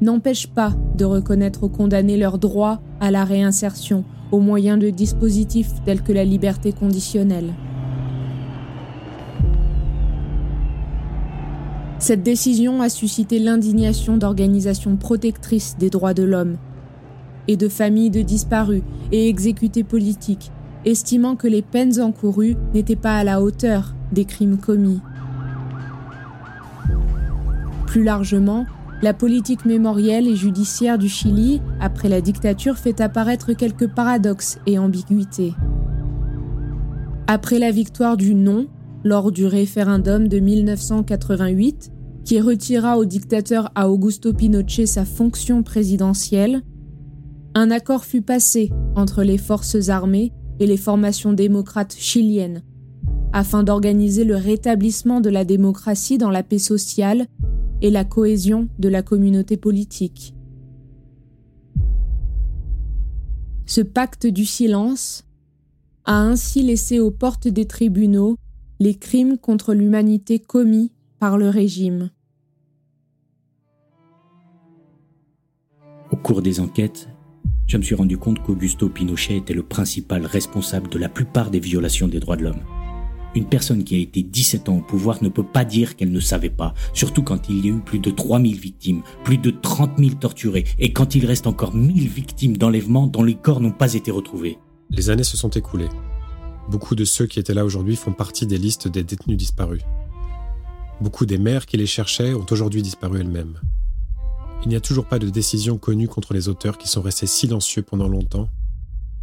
n'empêchent 0.00 0.48
pas 0.48 0.74
de 0.96 1.04
reconnaître 1.04 1.64
aux 1.64 1.68
condamnés 1.68 2.16
leur 2.16 2.38
droit 2.38 2.80
à 3.00 3.10
la 3.10 3.24
réinsertion 3.24 4.04
au 4.32 4.40
moyen 4.40 4.78
de 4.78 4.90
dispositifs 4.90 5.72
tels 5.84 6.02
que 6.02 6.12
la 6.12 6.24
liberté 6.24 6.72
conditionnelle. 6.72 7.52
Cette 11.98 12.22
décision 12.22 12.80
a 12.80 12.88
suscité 12.88 13.40
l'indignation 13.40 14.16
d'organisations 14.16 14.96
protectrices 14.96 15.76
des 15.78 15.90
droits 15.90 16.14
de 16.14 16.22
l'homme 16.22 16.56
et 17.48 17.56
de 17.56 17.68
familles 17.68 18.10
de 18.10 18.22
disparus 18.22 18.82
et 19.10 19.28
exécutés 19.28 19.82
politiques, 19.82 20.52
estimant 20.84 21.34
que 21.34 21.48
les 21.48 21.62
peines 21.62 22.00
encourues 22.00 22.56
n'étaient 22.72 22.94
pas 22.94 23.16
à 23.16 23.24
la 23.24 23.42
hauteur 23.42 23.94
des 24.12 24.24
crimes 24.24 24.58
commis. 24.58 25.00
Plus 27.86 28.04
largement, 28.04 28.66
la 29.02 29.14
politique 29.14 29.64
mémorielle 29.64 30.28
et 30.28 30.36
judiciaire 30.36 30.98
du 30.98 31.08
Chili, 31.08 31.60
après 31.80 32.08
la 32.08 32.20
dictature, 32.20 32.76
fait 32.76 33.00
apparaître 33.00 33.54
quelques 33.54 33.88
paradoxes 33.88 34.58
et 34.66 34.78
ambiguïtés. 34.78 35.54
Après 37.26 37.58
la 37.58 37.70
victoire 37.70 38.16
du 38.16 38.34
non 38.34 38.66
lors 39.04 39.32
du 39.32 39.46
référendum 39.46 40.28
de 40.28 40.38
1988, 40.38 41.92
qui 42.24 42.40
retira 42.40 42.98
au 42.98 43.04
dictateur 43.04 43.70
Augusto 43.76 44.32
Pinochet 44.32 44.86
sa 44.86 45.04
fonction 45.04 45.62
présidentielle, 45.62 46.62
un 47.54 47.70
accord 47.70 48.04
fut 48.04 48.22
passé 48.22 48.70
entre 48.94 49.22
les 49.22 49.38
forces 49.38 49.88
armées 49.88 50.32
et 50.60 50.66
les 50.66 50.76
formations 50.76 51.32
démocrates 51.32 51.96
chiliennes, 51.96 52.62
afin 53.32 53.62
d'organiser 53.62 54.24
le 54.24 54.36
rétablissement 54.36 55.20
de 55.20 55.30
la 55.30 55.44
démocratie 55.44 56.18
dans 56.18 56.30
la 56.30 56.42
paix 56.42 56.58
sociale 56.58 57.26
et 57.80 57.90
la 57.90 58.04
cohésion 58.04 58.68
de 58.78 58.88
la 58.88 59.02
communauté 59.02 59.56
politique. 59.56 60.34
Ce 63.66 63.80
pacte 63.80 64.26
du 64.26 64.44
silence 64.44 65.24
a 66.04 66.20
ainsi 66.20 66.62
laissé 66.62 67.00
aux 67.00 67.10
portes 67.10 67.48
des 67.48 67.66
tribunaux 67.66 68.36
les 68.80 68.94
crimes 68.94 69.38
contre 69.38 69.74
l'humanité 69.74 70.38
commis 70.38 70.92
par 71.18 71.36
le 71.36 71.48
régime. 71.48 72.10
Au 76.12 76.16
cours 76.16 76.42
des 76.42 76.60
enquêtes, 76.60 77.08
je 77.66 77.76
me 77.76 77.82
suis 77.82 77.96
rendu 77.96 78.16
compte 78.16 78.40
qu'Augusto 78.40 78.88
Pinochet 78.88 79.36
était 79.36 79.52
le 79.52 79.64
principal 79.64 80.24
responsable 80.24 80.88
de 80.88 80.98
la 80.98 81.08
plupart 81.08 81.50
des 81.50 81.58
violations 81.58 82.06
des 82.06 82.20
droits 82.20 82.36
de 82.36 82.44
l'homme. 82.44 82.62
Une 83.34 83.46
personne 83.46 83.84
qui 83.84 83.96
a 83.96 83.98
été 83.98 84.22
17 84.22 84.68
ans 84.68 84.78
au 84.78 84.80
pouvoir 84.82 85.22
ne 85.22 85.28
peut 85.28 85.42
pas 85.42 85.64
dire 85.64 85.96
qu'elle 85.96 86.12
ne 86.12 86.20
savait 86.20 86.48
pas, 86.48 86.72
surtout 86.94 87.22
quand 87.22 87.48
il 87.48 87.66
y 87.66 87.68
a 87.68 87.74
eu 87.74 87.80
plus 87.80 87.98
de 87.98 88.10
3000 88.10 88.58
victimes, 88.58 89.02
plus 89.24 89.38
de 89.38 89.50
30 89.50 89.98
000 89.98 90.12
torturés, 90.14 90.64
et 90.78 90.92
quand 90.92 91.14
il 91.14 91.26
reste 91.26 91.46
encore 91.46 91.74
1000 91.74 92.08
victimes 92.08 92.56
d'enlèvement 92.56 93.06
dont 93.06 93.24
les 93.24 93.34
corps 93.34 93.60
n'ont 93.60 93.72
pas 93.72 93.94
été 93.94 94.10
retrouvés. 94.10 94.56
Les 94.90 95.10
années 95.10 95.24
se 95.24 95.36
sont 95.36 95.50
écoulées. 95.50 95.90
Beaucoup 96.68 96.94
de 96.94 97.06
ceux 97.06 97.26
qui 97.26 97.38
étaient 97.38 97.54
là 97.54 97.64
aujourd'hui 97.64 97.96
font 97.96 98.12
partie 98.12 98.46
des 98.46 98.58
listes 98.58 98.88
des 98.88 99.02
détenus 99.02 99.38
disparus. 99.38 99.82
Beaucoup 101.00 101.24
des 101.24 101.38
mères 101.38 101.64
qui 101.64 101.78
les 101.78 101.86
cherchaient 101.86 102.34
ont 102.34 102.44
aujourd'hui 102.50 102.82
disparu 102.82 103.20
elles-mêmes. 103.20 103.58
Il 104.62 104.68
n'y 104.68 104.76
a 104.76 104.80
toujours 104.80 105.06
pas 105.06 105.18
de 105.18 105.30
décision 105.30 105.78
connue 105.78 106.08
contre 106.08 106.34
les 106.34 106.48
auteurs 106.48 106.76
qui 106.76 106.86
sont 106.86 107.00
restés 107.00 107.26
silencieux 107.26 107.82
pendant 107.82 108.08
longtemps 108.08 108.50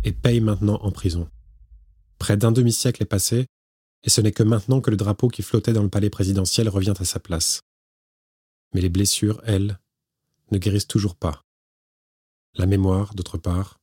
et 0.03 0.11
payent 0.11 0.39
maintenant 0.39 0.79
en 0.81 0.91
prison. 0.91 1.29
Près 2.17 2.35
d'un 2.35 2.51
demi-siècle 2.51 3.03
est 3.03 3.05
passé 3.05 3.45
et 4.03 4.09
ce 4.09 4.21
n'est 4.21 4.31
que 4.31 4.43
maintenant 4.43 4.81
que 4.81 4.89
le 4.89 4.97
drapeau 4.97 5.27
qui 5.27 5.43
flottait 5.43 5.73
dans 5.73 5.83
le 5.83 5.89
palais 5.89 6.09
présidentiel 6.09 6.67
revient 6.67 6.93
à 6.97 7.05
sa 7.05 7.19
place. 7.19 7.61
Mais 8.73 8.81
les 8.81 8.89
blessures, 8.89 9.39
elles, 9.45 9.77
ne 10.51 10.57
guérissent 10.57 10.87
toujours 10.87 11.15
pas. 11.15 11.43
La 12.55 12.65
mémoire, 12.65 13.13
d'autre 13.13 13.37
part, 13.37 13.79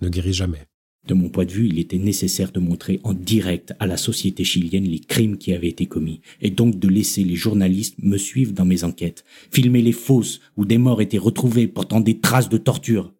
ne 0.00 0.08
guérit 0.08 0.32
jamais. 0.32 0.66
De 1.06 1.14
mon 1.14 1.28
point 1.28 1.44
de 1.44 1.52
vue, 1.52 1.68
il 1.68 1.78
était 1.78 1.98
nécessaire 1.98 2.50
de 2.50 2.58
montrer 2.58 3.00
en 3.04 3.14
direct 3.14 3.74
à 3.78 3.86
la 3.86 3.96
société 3.96 4.42
chilienne 4.42 4.84
les 4.84 4.98
crimes 4.98 5.38
qui 5.38 5.52
avaient 5.52 5.68
été 5.68 5.86
commis, 5.86 6.20
et 6.40 6.50
donc 6.50 6.78
de 6.78 6.88
laisser 6.88 7.22
les 7.22 7.36
journalistes 7.36 7.96
me 8.02 8.16
suivre 8.16 8.52
dans 8.52 8.64
mes 8.64 8.82
enquêtes, 8.82 9.24
filmer 9.52 9.82
les 9.82 9.92
fosses 9.92 10.40
où 10.56 10.64
des 10.64 10.78
morts 10.78 11.00
étaient 11.00 11.18
retrouvés 11.18 11.68
portant 11.68 12.00
des 12.00 12.18
traces 12.18 12.48
de 12.48 12.58
torture. 12.58 13.12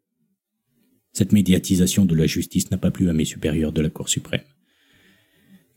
Cette 1.12 1.32
médiatisation 1.32 2.04
de 2.04 2.14
la 2.14 2.26
justice 2.26 2.70
n'a 2.70 2.76
pas 2.76 2.90
plu 2.90 3.08
à 3.08 3.12
mes 3.12 3.24
supérieurs 3.24 3.72
de 3.72 3.82
la 3.82 3.88
Cour 3.88 4.08
suprême. 4.08 4.42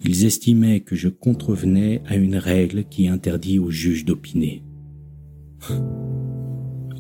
Ils 0.04 0.26
estimaient 0.26 0.80
que 0.80 0.96
je 0.96 1.10
contrevenais 1.10 2.02
à 2.08 2.16
une 2.16 2.38
règle 2.38 2.86
qui 2.86 3.08
interdit 3.08 3.60
aux 3.60 3.70
juges 3.70 4.06
d'opiner. 4.06 4.64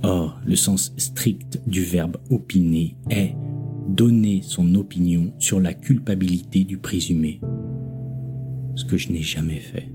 Or, 0.03 0.39
le 0.45 0.55
sens 0.55 0.93
strict 0.97 1.61
du 1.65 1.83
verbe 1.83 2.17
opiner 2.29 2.95
est 3.09 3.35
donner 3.95 4.41
son 4.43 4.75
opinion 4.75 5.33
sur 5.39 5.59
la 5.59 5.73
culpabilité 5.73 6.63
du 6.63 6.77
présumé, 6.77 7.41
ce 8.75 8.85
que 8.85 8.97
je 8.97 9.11
n'ai 9.11 9.21
jamais 9.21 9.59
fait. 9.59 9.89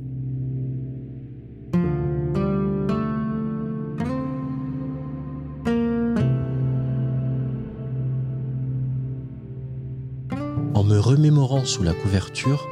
remémorant 11.05 11.65
sous 11.65 11.83
la 11.83 11.93
couverture, 11.93 12.67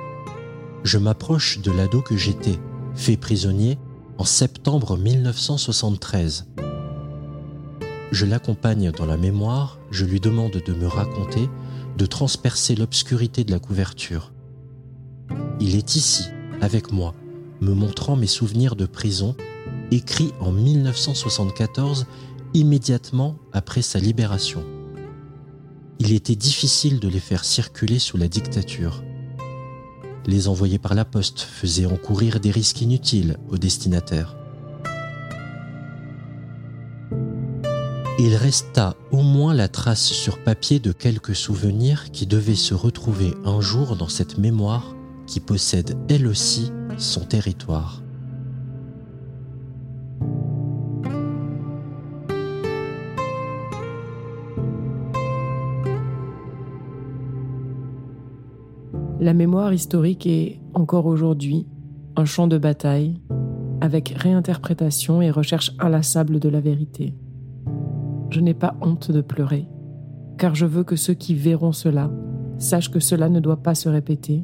je 0.85 0.99
m'approche 0.99 1.61
de 1.61 1.71
l'ado 1.71 2.01
que 2.01 2.17
j'étais, 2.17 2.59
fait 2.95 3.17
prisonnier 3.17 3.79
en 4.19 4.25
septembre 4.25 4.97
1973. 4.97 6.47
Je 8.13 8.27
l'accompagne 8.27 8.91
dans 8.91 9.07
la 9.07 9.17
mémoire, 9.17 9.79
je 9.91 10.05
lui 10.05 10.21
demande 10.21 10.53
de 10.53 10.75
me 10.75 10.87
raconter, 10.87 11.49
de 11.97 12.05
transpercer 12.05 12.75
l'obscurité 12.75 13.43
de 13.43 13.51
la 13.51 13.59
couverture. 13.59 14.35
Il 15.61 15.75
est 15.75 15.97
ici, 15.97 16.25
avec 16.61 16.93
moi, 16.93 17.15
me 17.63 17.73
montrant 17.73 18.15
mes 18.15 18.27
souvenirs 18.27 18.77
de 18.77 18.85
prison, 18.85 19.35
écrits 19.91 20.33
en 20.41 20.53
1974, 20.53 22.07
immédiatement 22.53 23.39
après 23.55 23.81
sa 23.81 23.99
libération. 23.99 24.63
Il 25.99 26.13
était 26.13 26.37
difficile 26.37 27.01
de 27.01 27.09
les 27.09 27.19
faire 27.19 27.47
circuler 27.47 27.99
sous 27.99 28.19
la 28.19 28.29
dictature. 28.29 29.03
Les 30.27 30.49
envoyer 30.49 30.79
par 30.79 30.95
la 30.95 31.07
poste 31.07 31.41
faisaient 31.41 31.87
encourir 31.87 32.41
des 32.41 32.51
risques 32.51 32.83
inutiles 32.83 33.39
aux 33.49 33.57
destinataires. 33.57 34.37
Il 38.25 38.37
resta 38.37 38.95
au 39.11 39.21
moins 39.21 39.53
la 39.53 39.67
trace 39.67 40.05
sur 40.05 40.39
papier 40.45 40.79
de 40.79 40.93
quelques 40.93 41.35
souvenirs 41.35 42.13
qui 42.13 42.25
devaient 42.25 42.55
se 42.55 42.73
retrouver 42.73 43.35
un 43.45 43.61
jour 43.61 43.97
dans 43.97 44.07
cette 44.07 44.39
mémoire 44.39 44.95
qui 45.27 45.41
possède 45.41 45.99
elle 46.09 46.29
aussi 46.29 46.71
son 46.99 47.25
territoire. 47.25 48.01
La 59.19 59.35
mémoire 59.35 59.75
historique 59.75 60.29
est, 60.29 60.61
encore 60.75 61.07
aujourd'hui, 61.07 61.67
un 62.15 62.25
champ 62.25 62.47
de 62.47 62.59
bataille, 62.59 63.21
avec 63.81 64.15
réinterprétation 64.17 65.21
et 65.21 65.33
recherche 65.33 65.73
inlassable 65.81 66.39
de 66.39 66.49
la 66.49 66.61
vérité. 66.61 67.17
Je 68.33 68.41
n'ai 68.41 68.55
pas 68.55 68.75
honte 68.81 69.11
de 69.11 69.21
pleurer, 69.21 69.69
car 70.39 70.55
je 70.55 70.65
veux 70.65 70.85
que 70.85 70.97
ceux 70.97 71.13
qui 71.13 71.35
verront 71.35 71.73
cela 71.73 72.11
sachent 72.57 72.91
que 72.91 72.99
cela 72.99 73.29
ne 73.29 73.41
doit 73.41 73.63
pas 73.63 73.75
se 73.75 73.91
répéter 73.91 74.43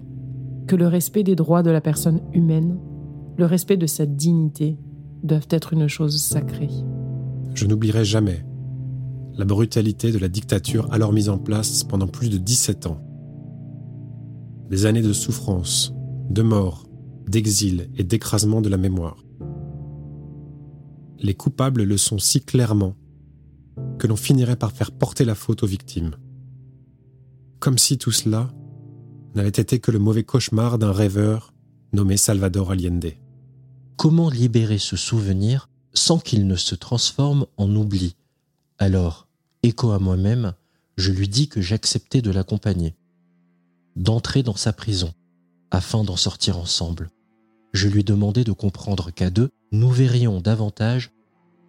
que 0.66 0.76
le 0.76 0.86
respect 0.86 1.22
des 1.22 1.34
droits 1.34 1.62
de 1.62 1.70
la 1.70 1.80
personne 1.80 2.20
humaine, 2.34 2.78
le 3.38 3.46
respect 3.46 3.78
de 3.78 3.86
sa 3.86 4.04
dignité, 4.04 4.76
doivent 5.22 5.48
être 5.48 5.72
une 5.72 5.88
chose 5.88 6.20
sacrée. 6.20 6.68
Je 7.54 7.64
n'oublierai 7.64 8.04
jamais 8.04 8.44
la 9.38 9.46
brutalité 9.46 10.12
de 10.12 10.18
la 10.18 10.28
dictature 10.28 10.86
alors 10.92 11.14
mise 11.14 11.30
en 11.30 11.38
place 11.38 11.82
pendant 11.82 12.08
plus 12.08 12.28
de 12.28 12.36
17 12.36 12.88
ans. 12.88 13.00
Des 14.68 14.84
années 14.84 15.00
de 15.00 15.14
souffrance, 15.14 15.94
de 16.28 16.42
mort, 16.42 16.84
d'exil 17.26 17.88
et 17.96 18.04
d'écrasement 18.04 18.60
de 18.60 18.68
la 18.68 18.76
mémoire. 18.76 19.24
Les 21.20 21.34
coupables 21.34 21.84
le 21.84 21.96
sont 21.96 22.18
si 22.18 22.42
clairement 22.42 22.92
que 23.98 24.06
l'on 24.06 24.16
finirait 24.16 24.56
par 24.56 24.72
faire 24.72 24.92
porter 24.92 25.24
la 25.24 25.34
faute 25.34 25.62
aux 25.62 25.66
victimes. 25.66 26.16
Comme 27.58 27.78
si 27.78 27.98
tout 27.98 28.12
cela 28.12 28.50
n'avait 29.34 29.48
été 29.48 29.80
que 29.80 29.90
le 29.90 29.98
mauvais 29.98 30.24
cauchemar 30.24 30.78
d'un 30.78 30.92
rêveur 30.92 31.52
nommé 31.92 32.16
Salvador 32.16 32.70
Allende. 32.70 33.12
Comment 33.96 34.30
libérer 34.30 34.78
ce 34.78 34.96
souvenir 34.96 35.68
sans 35.92 36.18
qu'il 36.18 36.46
ne 36.46 36.56
se 36.56 36.74
transforme 36.74 37.46
en 37.56 37.74
oubli? 37.74 38.14
Alors, 38.78 39.26
écho 39.62 39.90
à 39.90 39.98
moi-même, 39.98 40.54
je 40.96 41.10
lui 41.10 41.28
dis 41.28 41.48
que 41.48 41.60
j'acceptais 41.60 42.22
de 42.22 42.30
l'accompagner, 42.30 42.94
d'entrer 43.96 44.42
dans 44.42 44.56
sa 44.56 44.72
prison, 44.72 45.12
afin 45.70 46.04
d'en 46.04 46.16
sortir 46.16 46.58
ensemble. 46.58 47.10
Je 47.72 47.88
lui 47.88 48.04
demandais 48.04 48.44
de 48.44 48.52
comprendre 48.52 49.10
qu'à 49.10 49.30
deux, 49.30 49.50
nous 49.72 49.90
verrions 49.90 50.40
davantage 50.40 51.10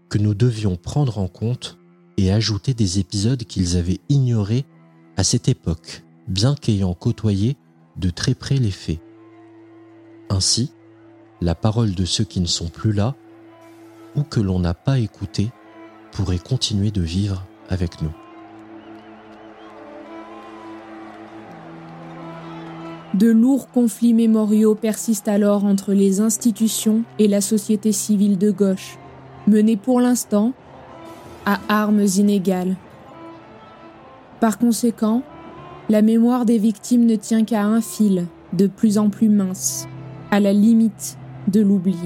que 0.09 0.17
nous 0.17 0.33
devions 0.33 0.75
prendre 0.75 1.17
en 1.17 1.27
compte 1.27 1.78
et 2.19 2.33
ajouter 2.33 2.73
des 2.73 2.99
épisodes 2.99 3.45
qu'ils 3.45 3.77
avaient 3.77 4.01
ignorés 4.09 4.65
à 5.15 5.23
cette 5.23 5.47
époque 5.47 6.03
bien 6.27 6.53
qu'ayant 6.53 6.93
côtoyé 6.93 7.55
de 7.95 8.09
très 8.09 8.35
près 8.35 8.57
les 8.57 8.71
faits. 8.71 8.99
Ainsi, 10.29 10.73
la 11.39 11.55
parole 11.55 11.95
de 11.95 12.03
ceux 12.03 12.25
qui 12.25 12.41
ne 12.41 12.45
sont 12.45 12.67
plus 12.67 12.91
là, 12.91 13.15
ou 14.17 14.23
que 14.23 14.41
l'on 14.41 14.59
n'a 14.59 14.73
pas 14.73 14.99
écouté, 14.99 15.49
pourrait 16.11 16.39
continuer 16.39 16.91
de 16.91 17.01
vivre 17.01 17.45
avec 17.69 18.01
nous. 18.01 18.11
De 23.13 23.29
lourds 23.29 23.69
conflits 23.69 24.13
mémoriaux 24.13 24.75
persistent 24.75 25.29
alors 25.29 25.63
entre 25.63 25.93
les 25.93 26.19
institutions 26.19 27.03
et 27.17 27.29
la 27.29 27.39
société 27.39 27.93
civile 27.93 28.37
de 28.37 28.51
gauche, 28.51 28.99
menés 29.47 29.77
pour 29.77 30.01
l'instant 30.01 30.53
à 31.49 31.59
armes 31.67 32.05
inégales. 32.17 32.75
Par 34.39 34.59
conséquent, 34.59 35.23
la 35.89 36.03
mémoire 36.03 36.45
des 36.45 36.59
victimes 36.59 37.07
ne 37.07 37.15
tient 37.15 37.43
qu'à 37.43 37.63
un 37.63 37.81
fil, 37.81 38.27
de 38.53 38.67
plus 38.67 38.99
en 38.99 39.09
plus 39.09 39.29
mince, 39.29 39.87
à 40.29 40.39
la 40.39 40.53
limite 40.53 41.17
de 41.47 41.61
l'oubli. 41.61 41.97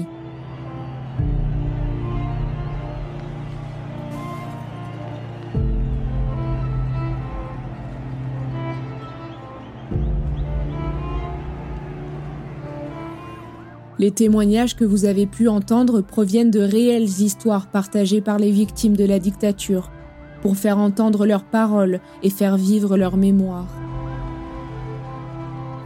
Les 13.98 14.10
témoignages 14.10 14.74
que 14.74 14.84
vous 14.84 15.04
avez 15.04 15.26
pu 15.26 15.48
entendre 15.48 16.00
proviennent 16.00 16.50
de 16.50 16.60
réelles 16.60 17.20
histoires 17.20 17.68
partagées 17.68 18.20
par 18.20 18.38
les 18.38 18.50
victimes 18.50 18.96
de 18.96 19.04
la 19.04 19.20
dictature, 19.20 19.90
pour 20.42 20.56
faire 20.56 20.78
entendre 20.78 21.26
leurs 21.26 21.44
paroles 21.44 22.00
et 22.22 22.30
faire 22.30 22.56
vivre 22.56 22.96
leur 22.96 23.16
mémoire. 23.16 23.68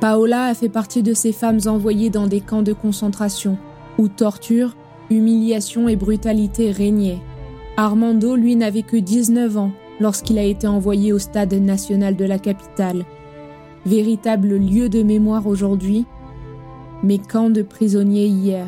Paola 0.01 0.45
a 0.45 0.55
fait 0.55 0.69
partie 0.69 1.03
de 1.03 1.13
ces 1.13 1.33
femmes 1.33 1.61
envoyées 1.67 2.09
dans 2.09 2.27
des 2.27 2.41
camps 2.41 2.63
de 2.63 2.73
concentration, 2.73 3.59
où 3.99 4.09
torture, 4.09 4.75
humiliation 5.11 5.89
et 5.89 5.97
brutalité 5.97 6.71
régnaient. 6.71 7.21
Armando, 7.77 8.37
lui, 8.37 8.57
n'avait 8.57 8.83
que 8.83 8.97
19 8.97 9.57
ans 9.59 9.73
lorsqu'il 10.01 10.39
a 10.39 10.45
été 10.45 10.67
envoyé 10.67 11.13
au 11.13 11.19
stade 11.19 11.53
national 11.55 12.17
de 12.17 12.25
la 12.25 12.39
capitale, 12.39 13.05
véritable 13.85 14.57
lieu 14.57 14.89
de 14.89 15.03
mémoire 15.03 15.47
aujourd'hui, 15.47 16.07
mais 17.03 17.19
camp 17.19 17.51
de 17.51 17.63
prisonniers 17.63 18.27
hier. 18.27 18.67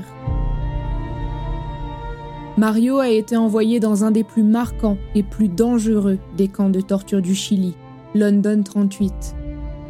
Mario 2.57 2.99
a 2.99 3.09
été 3.09 3.37
envoyé 3.37 3.81
dans 3.81 4.05
un 4.05 4.11
des 4.11 4.24
plus 4.24 4.43
marquants 4.43 4.99
et 5.14 5.22
plus 5.22 5.49
dangereux 5.49 6.18
des 6.37 6.49
camps 6.49 6.68
de 6.68 6.81
torture 6.81 7.22
du 7.22 7.35
Chili, 7.35 7.74
London 8.14 8.62
38. 8.62 9.12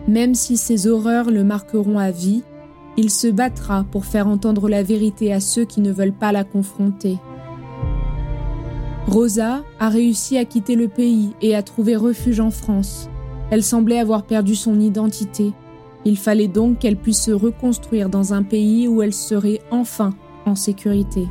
Même 0.06 0.34
si 0.34 0.56
ces 0.56 0.86
horreurs 0.86 1.30
le 1.30 1.42
marqueront 1.42 1.98
à 1.98 2.10
vie, 2.10 2.42
il 2.96 3.10
se 3.10 3.28
battra 3.28 3.84
pour 3.90 4.04
faire 4.04 4.28
entendre 4.28 4.68
la 4.68 4.82
vérité 4.82 5.32
à 5.32 5.40
ceux 5.40 5.64
qui 5.64 5.80
ne 5.80 5.92
veulent 5.92 6.12
pas 6.12 6.32
la 6.32 6.44
confronter. 6.44 7.18
Rosa 9.06 9.64
a 9.78 9.88
réussi 9.88 10.38
à 10.38 10.44
quitter 10.44 10.76
le 10.76 10.86
pays 10.86 11.34
et 11.42 11.56
à 11.56 11.62
trouver 11.62 11.96
refuge 11.96 12.40
en 12.40 12.50
France. 12.50 13.08
Elle 13.50 13.64
semblait 13.64 13.98
avoir 13.98 14.24
perdu 14.24 14.54
son 14.54 14.78
identité. 14.78 15.52
Il 16.04 16.16
fallait 16.16 16.48
donc 16.48 16.78
qu'elle 16.78 16.96
puisse 16.96 17.24
se 17.24 17.30
reconstruire 17.30 18.08
dans 18.08 18.32
un 18.32 18.42
pays 18.42 18.88
où 18.88 19.02
elle 19.02 19.14
serait 19.14 19.60
enfin 19.70 20.14
en 20.46 20.54
sécurité. 20.54 21.28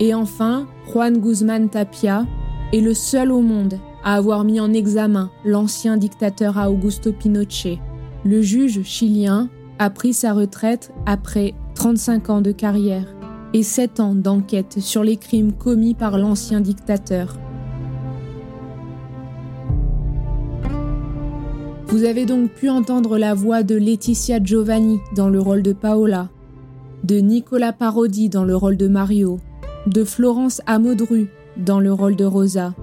Et 0.00 0.14
enfin, 0.14 0.66
Juan 0.90 1.18
Guzmán 1.18 1.68
Tapia 1.68 2.26
est 2.72 2.80
le 2.80 2.94
seul 2.94 3.32
au 3.32 3.40
monde 3.40 3.78
à 4.04 4.14
avoir 4.14 4.44
mis 4.44 4.60
en 4.60 4.72
examen 4.72 5.30
l'ancien 5.44 5.96
dictateur 5.96 6.56
Augusto 6.56 7.12
Pinochet. 7.12 7.78
Le 8.24 8.42
juge 8.42 8.82
chilien 8.82 9.48
a 9.78 9.90
pris 9.90 10.14
sa 10.14 10.32
retraite 10.32 10.92
après 11.06 11.54
35 11.74 12.30
ans 12.30 12.40
de 12.40 12.52
carrière 12.52 13.14
et 13.52 13.62
7 13.62 14.00
ans 14.00 14.14
d'enquête 14.14 14.80
sur 14.80 15.02
les 15.02 15.16
crimes 15.16 15.52
commis 15.52 15.94
par 15.94 16.18
l'ancien 16.18 16.60
dictateur. 16.60 17.36
Vous 21.88 22.02
avez 22.02 22.26
donc 22.26 22.50
pu 22.50 22.68
entendre 22.68 23.16
la 23.16 23.34
voix 23.34 23.62
de 23.62 23.76
Laetitia 23.76 24.42
Giovanni 24.42 24.98
dans 25.14 25.28
le 25.28 25.40
rôle 25.40 25.62
de 25.62 25.72
Paola, 25.72 26.30
de 27.04 27.18
Nicolas 27.18 27.72
Parodi 27.72 28.28
dans 28.28 28.44
le 28.44 28.56
rôle 28.56 28.76
de 28.76 28.88
Mario, 28.88 29.38
de 29.86 30.02
Florence 30.02 30.60
Amodru 30.66 31.28
dans 31.56 31.78
le 31.78 31.92
rôle 31.92 32.16
de 32.16 32.24
Rosa, 32.24 32.74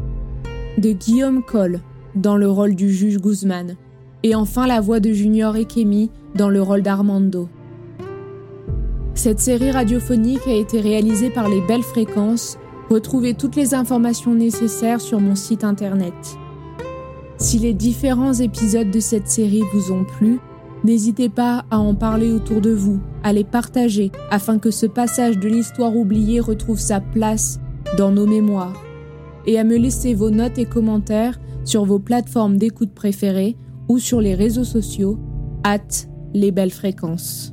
de 0.78 0.94
Guillaume 0.94 1.44
Coll 1.44 1.82
dans 2.16 2.38
le 2.38 2.50
rôle 2.50 2.76
du 2.76 2.94
juge 2.94 3.20
Guzman, 3.20 3.76
et 4.24 4.36
enfin 4.36 4.68
la 4.68 4.80
voix 4.80 5.02
de 5.02 5.12
Junior 5.12 5.58
Ekemi 5.58 6.10
dans 6.36 6.50
le 6.50 6.62
rôle 6.62 6.82
d'Armando. 6.82 7.50
Cette 9.16 9.42
série 9.42 9.72
radiophonique 9.72 10.48
a 10.48 10.54
été 10.54 10.80
réalisée 10.80 11.30
par 11.30 11.50
les 11.50 11.62
Belles 11.62 11.84
Fréquences. 11.84 12.58
Retrouvez 12.90 13.34
toutes 13.34 13.58
les 13.58 13.74
informations 13.74 14.34
nécessaires 14.34 15.02
sur 15.02 15.20
mon 15.20 15.36
site 15.36 15.66
internet. 15.66 16.14
Si 17.44 17.60
les 17.60 17.74
différents 17.74 18.32
épisodes 18.32 18.90
de 18.90 19.02
cette 19.02 19.28
série 19.28 19.64
vous 19.74 19.92
ont 19.92 20.06
plu, 20.06 20.40
n'hésitez 20.86 21.28
pas 21.28 21.66
à 21.72 21.78
en 21.78 21.94
parler 21.94 22.32
autour 22.32 22.62
de 22.62 22.72
vous, 22.72 23.02
à 23.22 23.34
les 23.34 23.44
partager, 23.44 24.14
afin 24.32 24.60
que 24.60 24.72
ce 24.72 24.86
passage 24.86 25.38
de 25.38 25.50
l'histoire 25.50 25.94
oubliée 25.94 26.40
retrouve 26.40 26.80
sa 26.80 27.02
place 27.02 27.60
dans 27.98 28.12
nos 28.12 28.26
mémoires, 28.26 28.82
et 29.46 29.60
à 29.60 29.66
me 29.66 29.76
laisser 29.76 30.14
vos 30.14 30.30
notes 30.30 30.58
et 30.58 30.66
commentaires 30.66 31.38
sur 31.66 31.84
vos 31.84 32.00
plateformes 32.00 32.58
d'écoute 32.58 32.94
préférées 32.94 33.58
ou 33.90 34.00
sur 34.00 34.22
les 34.22 34.36
réseaux 34.36 34.64
sociaux, 34.64 35.20
at 35.66 36.08
les 36.34 36.54
belles 36.54 36.72
fréquences. 36.72 37.53